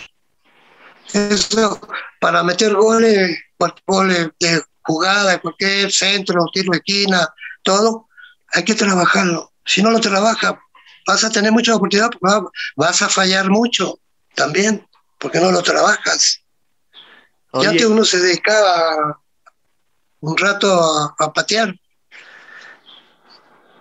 Eso, 1.13 1.81
para 2.21 2.43
meter 2.43 2.75
goles, 2.75 3.39
goles 3.87 4.31
de 4.41 4.63
jugada, 4.83 5.41
cualquier 5.41 5.93
centro, 5.93 6.47
tiro 6.53 6.73
de 6.73 6.79
esquina, 6.79 7.29
todo, 7.63 8.09
hay 8.53 8.65
que 8.65 8.75
trabajarlo. 8.75 9.53
Si 9.65 9.83
no 9.83 9.91
lo 9.91 10.01
trabaja, 10.01 10.59
vas 11.07 11.25
a 11.25 11.31
tener 11.31 11.53
mucha 11.53 11.75
oportunidad, 11.75 12.11
vas 12.77 13.03
a 13.03 13.09
fallar 13.09 13.51
mucho 13.51 13.99
también, 14.35 14.87
porque 15.19 15.41
no 15.41 15.51
lo 15.51 15.63
trabajas. 15.63 16.41
Ya 17.55 17.73
que 17.73 17.87
uno 17.87 18.05
se 18.05 18.19
dedicaba 18.19 19.21
un 20.21 20.37
rato 20.37 21.15
a, 21.19 21.33
patear. 21.33 21.75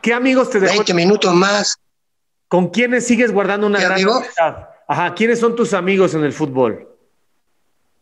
¿Qué 0.02 0.14
amigos 0.14 0.50
te 0.50 0.60
dejó? 0.60 0.74
20 0.74 0.94
minutos 0.94 1.34
más. 1.34 1.78
¿Con 2.48 2.70
quiénes 2.70 3.08
sigues 3.08 3.32
guardando 3.32 3.66
una 3.66 3.80
gran 3.80 3.94
amistad? 3.94 4.68
Ajá, 4.88 5.16
¿quiénes 5.16 5.40
son 5.40 5.56
tus 5.56 5.74
amigos 5.74 6.14
en 6.14 6.24
el 6.24 6.34
fútbol? 6.34 6.88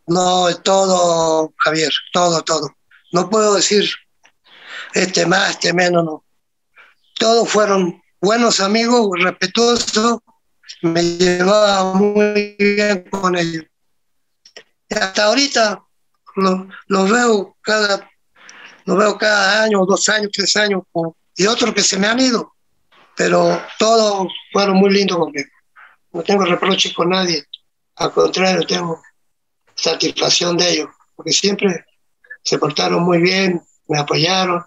No, 0.07 0.47
todo, 0.57 1.53
Javier, 1.57 1.91
todo, 2.11 2.41
todo. 2.41 2.75
No 3.13 3.29
puedo 3.29 3.53
decir 3.55 3.89
este 4.93 5.25
más, 5.25 5.51
este 5.51 5.73
menos, 5.73 6.03
no. 6.03 6.25
Todos 7.17 7.47
fueron 7.47 8.00
buenos 8.21 8.59
amigos, 8.59 9.09
respetuosos, 9.19 10.19
me 10.83 11.03
llevaba 11.03 11.95
muy 11.95 12.55
bien 12.57 13.05
con 13.09 13.35
ellos. 13.35 13.65
hasta 14.89 15.25
ahorita 15.25 15.83
los 16.87 17.11
veo 17.11 17.57
cada 17.61 18.07
los 18.85 18.97
veo 18.97 19.17
cada 19.17 19.63
año, 19.63 19.85
dos 19.85 20.09
años, 20.09 20.31
tres 20.33 20.55
años, 20.55 20.83
y 21.35 21.45
otros 21.45 21.73
que 21.73 21.81
se 21.81 21.97
me 21.99 22.07
han 22.07 22.19
ido, 22.19 22.53
pero 23.15 23.61
todos 23.77 24.27
fueron 24.51 24.77
muy 24.77 24.91
lindos 24.91 25.17
conmigo. 25.17 25.49
No 26.11 26.23
tengo 26.23 26.45
reproches 26.45 26.93
con 26.93 27.09
nadie, 27.09 27.45
al 27.95 28.11
contrario, 28.11 28.65
tengo 28.67 29.01
satisfacción 29.75 30.57
de 30.57 30.71
ellos, 30.71 30.89
porque 31.15 31.31
siempre 31.31 31.85
se 32.43 32.57
portaron 32.57 33.03
muy 33.03 33.19
bien, 33.19 33.61
me 33.87 33.99
apoyaron, 33.99 34.63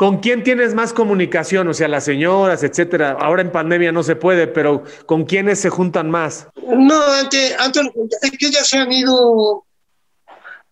¿Con 0.00 0.20
quién 0.20 0.42
tienes 0.42 0.72
más 0.72 0.94
comunicación? 0.94 1.68
O 1.68 1.74
sea, 1.74 1.86
las 1.86 2.04
señoras, 2.04 2.62
etcétera. 2.62 3.18
Ahora 3.20 3.42
en 3.42 3.52
pandemia 3.52 3.92
no 3.92 4.02
se 4.02 4.16
puede, 4.16 4.46
pero 4.46 4.82
¿con 5.04 5.26
quiénes 5.26 5.60
se 5.60 5.68
juntan 5.68 6.10
más? 6.10 6.48
No, 6.56 7.02
antes, 7.02 7.54
antes 7.60 7.86
es 8.22 8.30
que 8.30 8.50
ya 8.50 8.64
se 8.64 8.78
han 8.78 8.90
ido. 8.90 9.66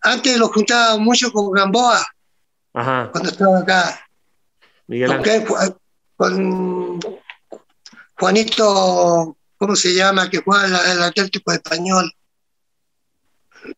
Antes 0.00 0.38
lo 0.38 0.48
juntaba 0.48 0.96
mucho 0.96 1.30
con 1.30 1.52
Gamboa. 1.52 2.06
Ajá. 2.72 3.10
Cuando 3.12 3.28
estaba 3.28 3.58
acá. 3.58 4.00
Miguel 4.86 5.12
Ángel. 5.12 5.44
Con 6.16 6.98
Juanito, 8.18 9.36
¿cómo 9.58 9.76
se 9.76 9.92
llama? 9.92 10.30
Que 10.30 10.38
juega 10.38 10.64
el, 10.64 10.96
el 10.96 11.02
Atlético 11.02 11.52
Español. 11.52 12.10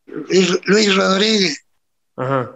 Luis 0.06 0.94
Rodríguez. 0.94 1.66
Ajá. 2.14 2.52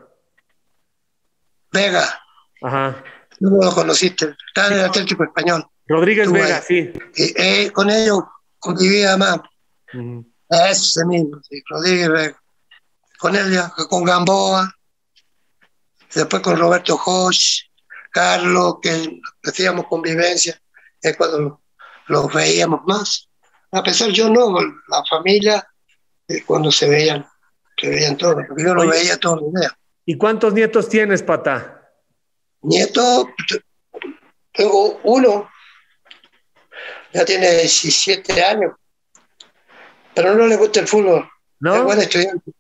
Vega. 1.73 2.21
Ajá. 2.65 3.05
No 3.41 3.51
lo 3.63 3.73
conociste, 3.73 4.35
está 4.49 4.69
en 4.69 4.73
el 4.75 4.85
Atlético 4.87 5.25
Español. 5.25 5.67
Rodríguez 5.87 6.33
Vega, 6.33 6.63
sí. 6.63 6.91
Eh, 7.15 7.71
con 7.73 7.91
ellos 7.91 8.21
convivía 8.59 9.19
más. 9.19 9.41
Ese 10.49 11.05
mismo, 11.05 11.41
sí, 11.43 11.63
Rodríguez 11.69 12.09
Vega. 12.09 12.43
Con 13.19 13.37
él, 13.37 13.61
con 13.91 14.05
Gamboa, 14.05 14.73
después 16.15 16.43
con 16.43 16.59
Roberto 16.59 16.97
Josh, 16.97 17.65
Carlos, 18.11 18.77
que 18.81 19.21
hacíamos 19.43 19.87
convivencia, 19.87 20.59
es 21.03 21.17
cuando 21.19 21.61
los 22.07 22.33
veíamos 22.33 22.81
más. 22.87 23.29
A 23.73 23.83
pesar 23.83 24.09
yo 24.09 24.31
no, 24.31 24.59
la 24.89 25.05
familia, 25.09 25.67
eh, 26.29 26.43
cuando 26.47 26.73
se 26.73 26.89
veían, 26.89 27.27
se 27.77 27.91
veían 27.91 28.17
todos, 28.17 28.43
yo 28.57 28.75
lo 28.75 28.89
veía 28.89 29.19
todos 29.19 29.43
los 29.43 29.53
días. 29.53 29.73
¿Y 30.07 30.17
cuántos 30.17 30.55
nietos 30.55 30.89
tienes, 30.89 31.23
Pata? 31.23 31.84
Nieto, 32.65 33.29
Tengo 34.53 35.01
uno, 35.05 35.51
ya 37.13 37.25
tiene 37.25 37.51
17 37.51 38.43
años, 38.43 38.73
pero 40.15 40.35
no 40.35 40.47
le 40.47 40.57
gusta 40.57 40.81
el 40.81 40.89
fútbol. 40.89 41.29
¿No? 41.61 41.77
Es 41.77 41.83
buen 41.83 42.01
estudiante. 42.01 42.53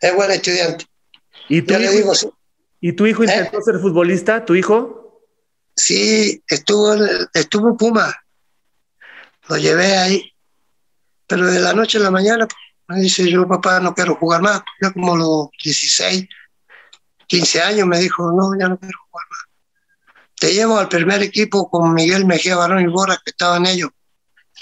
Es 0.00 0.14
buen 0.14 0.30
estudiante. 0.30 0.86
¿Y 1.48 1.62
tu, 1.62 1.74
hijo, 1.74 1.92
digo, 1.92 2.12
¿Y 2.80 2.92
tu 2.92 3.06
hijo 3.06 3.24
intentó 3.24 3.58
¿Eh? 3.58 3.62
ser 3.62 3.78
futbolista? 3.80 4.44
¿Tu 4.44 4.54
hijo? 4.54 5.22
Sí, 5.76 6.42
estuvo, 6.48 6.94
estuvo 7.34 7.70
en 7.70 7.76
Puma. 7.76 8.14
Lo 9.48 9.56
llevé 9.56 9.96
ahí. 9.96 10.32
Pero 11.26 11.46
de 11.46 11.60
la 11.60 11.74
noche 11.74 11.98
a 11.98 12.02
la 12.02 12.10
mañana 12.10 12.46
me 12.88 13.00
dice, 13.00 13.30
yo 13.30 13.46
papá 13.46 13.80
no 13.80 13.94
quiero 13.94 14.14
jugar 14.16 14.42
más. 14.42 14.62
Ya 14.80 14.90
como 14.92 15.16
los 15.16 15.48
16, 15.62 16.26
15 17.26 17.62
años 17.62 17.86
me 17.86 17.98
dijo, 17.98 18.30
no, 18.32 18.58
ya 18.58 18.68
no 18.68 18.78
quiero 18.78 18.98
jugar 19.10 19.26
más. 19.30 19.49
Te 20.40 20.54
llevo 20.54 20.78
al 20.78 20.88
primer 20.88 21.22
equipo 21.22 21.68
con 21.68 21.92
Miguel 21.92 22.24
Mejía 22.24 22.56
Barón 22.56 22.80
y 22.80 22.86
Bora, 22.86 23.20
que 23.22 23.30
estaban 23.30 23.66
ellos. 23.66 23.90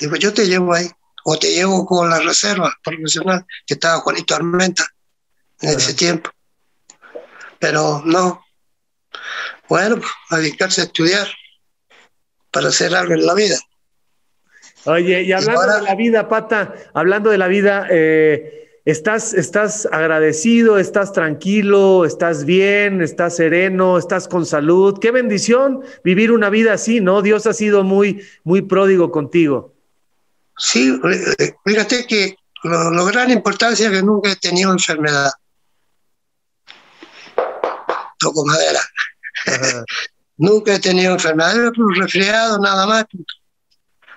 Digo, 0.00 0.16
yo 0.16 0.34
te 0.34 0.44
llevo 0.46 0.74
ahí. 0.74 0.90
O 1.24 1.38
te 1.38 1.52
llevo 1.52 1.86
con 1.86 2.10
la 2.10 2.18
reserva 2.18 2.74
profesional, 2.82 3.46
que 3.64 3.74
estaba 3.74 4.00
Juanito 4.00 4.34
Armenta 4.34 4.84
en 5.60 5.70
ese 5.70 5.94
tiempo. 5.94 6.30
Pero 7.60 8.02
no. 8.04 8.44
Bueno, 9.68 9.96
pues, 9.98 10.10
a 10.30 10.38
dedicarse 10.38 10.80
a 10.80 10.84
estudiar 10.84 11.28
para 12.50 12.68
hacer 12.68 12.92
algo 12.94 13.14
en 13.14 13.24
la 13.24 13.34
vida. 13.34 13.58
Oye, 14.84 15.22
y 15.22 15.32
hablando 15.32 15.76
de 15.76 15.82
la 15.82 15.94
vida, 15.94 16.28
Pata, 16.28 16.74
hablando 16.92 17.30
de 17.30 17.38
la 17.38 17.46
vida, 17.46 17.86
eh, 17.88 18.67
¿estás, 18.90 19.34
¿estás 19.34 19.86
agradecido, 19.92 20.78
estás 20.78 21.12
tranquilo, 21.12 22.06
estás 22.06 22.46
bien, 22.46 23.02
estás 23.02 23.36
sereno, 23.36 23.98
estás 23.98 24.26
con 24.28 24.46
salud? 24.46 24.98
Qué 24.98 25.10
bendición 25.10 25.82
vivir 26.02 26.32
una 26.32 26.48
vida 26.48 26.72
así, 26.72 27.00
¿no? 27.00 27.20
Dios 27.20 27.46
ha 27.46 27.52
sido 27.52 27.84
muy, 27.84 28.26
muy 28.44 28.62
pródigo 28.62 29.10
contigo. 29.10 29.74
Sí, 30.56 30.98
eh, 31.38 31.54
fíjate 31.66 32.06
que 32.06 32.36
lo, 32.62 33.04
gran 33.04 33.30
importancia 33.30 33.88
es 33.88 33.92
que 33.92 34.02
nunca 34.02 34.32
he 34.32 34.36
tenido 34.36 34.72
enfermedad. 34.72 35.32
Toco 38.18 38.46
madera. 38.46 38.80
nunca 40.38 40.74
he 40.74 40.80
tenido 40.80 41.12
enfermedad, 41.12 41.72
resfriado, 41.94 42.58
nada 42.58 42.86
más. 42.86 43.04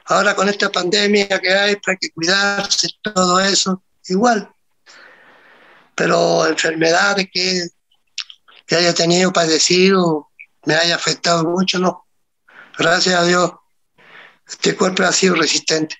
Ahora 0.05 0.33
con 0.33 0.47
esta 0.47 0.71
pandemia 0.71 1.27
que 1.27 1.53
hay, 1.53 1.75
para 1.75 1.97
que 1.97 2.09
cuidarse, 2.11 2.87
todo 3.03 3.37
eso, 3.41 3.83
igual. 4.07 4.49
Pero 5.95 6.47
enfermedades 6.47 7.27
que, 7.31 7.67
que 8.65 8.75
haya 8.75 8.93
tenido 8.93 9.31
padecido, 9.31 10.29
me 10.65 10.75
haya 10.75 10.95
afectado 10.95 11.43
mucho, 11.43 11.79
no. 11.79 12.05
Gracias 12.77 13.15
a 13.15 13.25
Dios, 13.25 13.51
este 14.47 14.75
cuerpo 14.75 15.03
ha 15.03 15.11
sido 15.11 15.35
resistente. 15.35 15.95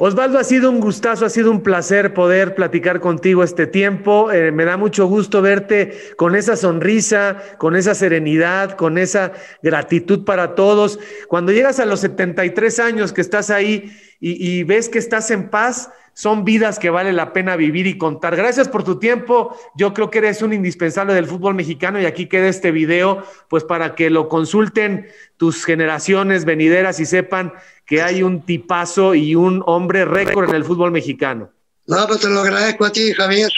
Osvaldo, 0.00 0.38
ha 0.38 0.44
sido 0.44 0.70
un 0.70 0.78
gustazo, 0.78 1.26
ha 1.26 1.28
sido 1.28 1.50
un 1.50 1.60
placer 1.60 2.14
poder 2.14 2.54
platicar 2.54 3.00
contigo 3.00 3.42
este 3.42 3.66
tiempo. 3.66 4.30
Eh, 4.30 4.52
me 4.52 4.64
da 4.64 4.76
mucho 4.76 5.06
gusto 5.06 5.42
verte 5.42 6.12
con 6.16 6.36
esa 6.36 6.54
sonrisa, 6.54 7.42
con 7.58 7.74
esa 7.74 7.96
serenidad, 7.96 8.76
con 8.76 8.96
esa 8.96 9.32
gratitud 9.60 10.24
para 10.24 10.54
todos. 10.54 11.00
Cuando 11.26 11.50
llegas 11.50 11.80
a 11.80 11.84
los 11.84 11.98
73 11.98 12.78
años 12.78 13.12
que 13.12 13.20
estás 13.20 13.50
ahí 13.50 13.92
y, 14.20 14.62
ves 14.62 14.88
que 14.88 15.00
estás 15.00 15.32
en 15.32 15.50
paz, 15.50 15.90
son 16.18 16.44
vidas 16.44 16.80
que 16.80 16.90
vale 16.90 17.12
la 17.12 17.32
pena 17.32 17.54
vivir 17.54 17.86
y 17.86 17.96
contar. 17.96 18.34
Gracias 18.34 18.66
por 18.66 18.82
tu 18.82 18.98
tiempo. 18.98 19.56
Yo 19.76 19.94
creo 19.94 20.10
que 20.10 20.18
eres 20.18 20.42
un 20.42 20.52
indispensable 20.52 21.14
del 21.14 21.26
fútbol 21.28 21.54
mexicano 21.54 22.00
y 22.00 22.06
aquí 22.06 22.26
queda 22.26 22.48
este 22.48 22.72
video, 22.72 23.24
pues 23.48 23.62
para 23.62 23.94
que 23.94 24.10
lo 24.10 24.28
consulten 24.28 25.08
tus 25.36 25.64
generaciones 25.64 26.44
venideras 26.44 26.98
y 26.98 27.06
sepan 27.06 27.52
que 27.86 28.02
hay 28.02 28.24
un 28.24 28.42
tipazo 28.44 29.14
y 29.14 29.36
un 29.36 29.62
hombre 29.64 30.04
récord 30.06 30.48
en 30.48 30.56
el 30.56 30.64
fútbol 30.64 30.90
mexicano. 30.90 31.52
No, 31.86 32.04
pues 32.08 32.18
te 32.18 32.28
lo 32.28 32.40
agradezco 32.40 32.86
a 32.86 32.90
ti, 32.90 33.12
Javier, 33.12 33.52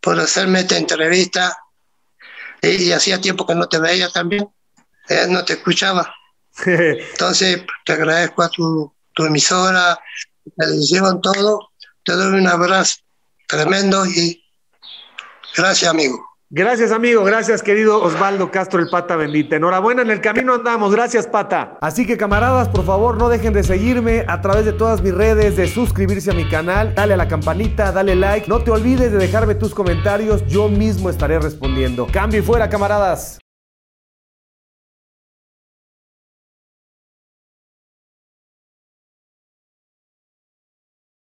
por 0.00 0.18
hacerme 0.18 0.60
esta 0.60 0.78
entrevista. 0.78 1.58
Y, 2.62 2.90
hacía 2.92 3.20
tiempo 3.20 3.46
que 3.46 3.54
no 3.54 3.68
te 3.68 3.78
veía 3.78 4.08
también, 4.08 4.48
eh, 5.10 5.26
no 5.28 5.44
te 5.44 5.52
escuchaba. 5.52 6.10
Entonces, 6.64 7.66
te 7.84 7.92
agradezco 7.92 8.42
a 8.42 8.48
tu, 8.48 8.90
tu 9.12 9.26
emisora, 9.26 9.98
televisión, 10.56 11.20
todo. 11.20 11.70
Te 12.04 12.12
doy 12.12 12.38
un 12.38 12.46
abrazo 12.46 12.96
tremendo 13.48 14.06
y 14.06 14.42
gracias, 15.56 15.90
amigo. 15.90 16.24
Gracias, 16.48 16.92
amigo. 16.92 17.24
Gracias, 17.24 17.60
querido 17.60 18.00
Osvaldo 18.00 18.52
Castro, 18.52 18.80
el 18.80 18.88
pata 18.88 19.16
bendita. 19.16 19.56
Enhorabuena, 19.56 20.02
en 20.02 20.12
el 20.12 20.20
camino 20.20 20.54
andamos. 20.54 20.92
Gracias, 20.92 21.26
pata. 21.26 21.76
Así 21.80 22.06
que, 22.06 22.16
camaradas, 22.16 22.68
por 22.68 22.84
favor, 22.84 23.16
no 23.16 23.28
dejen 23.28 23.52
de 23.52 23.64
seguirme 23.64 24.24
a 24.28 24.40
través 24.40 24.64
de 24.64 24.72
todas 24.72 25.02
mis 25.02 25.12
redes, 25.12 25.56
de 25.56 25.66
suscribirse 25.66 26.30
a 26.30 26.34
mi 26.34 26.48
canal, 26.48 26.94
dale 26.94 27.14
a 27.14 27.16
la 27.16 27.26
campanita, 27.26 27.90
dale 27.90 28.14
like. 28.14 28.46
No 28.48 28.60
te 28.60 28.70
olvides 28.70 29.10
de 29.10 29.18
dejarme 29.18 29.56
tus 29.56 29.74
comentarios. 29.74 30.46
Yo 30.46 30.68
mismo 30.68 31.10
estaré 31.10 31.40
respondiendo. 31.40 32.06
Cambio 32.12 32.38
y 32.38 32.42
fuera, 32.44 32.70
camaradas. 32.70 33.40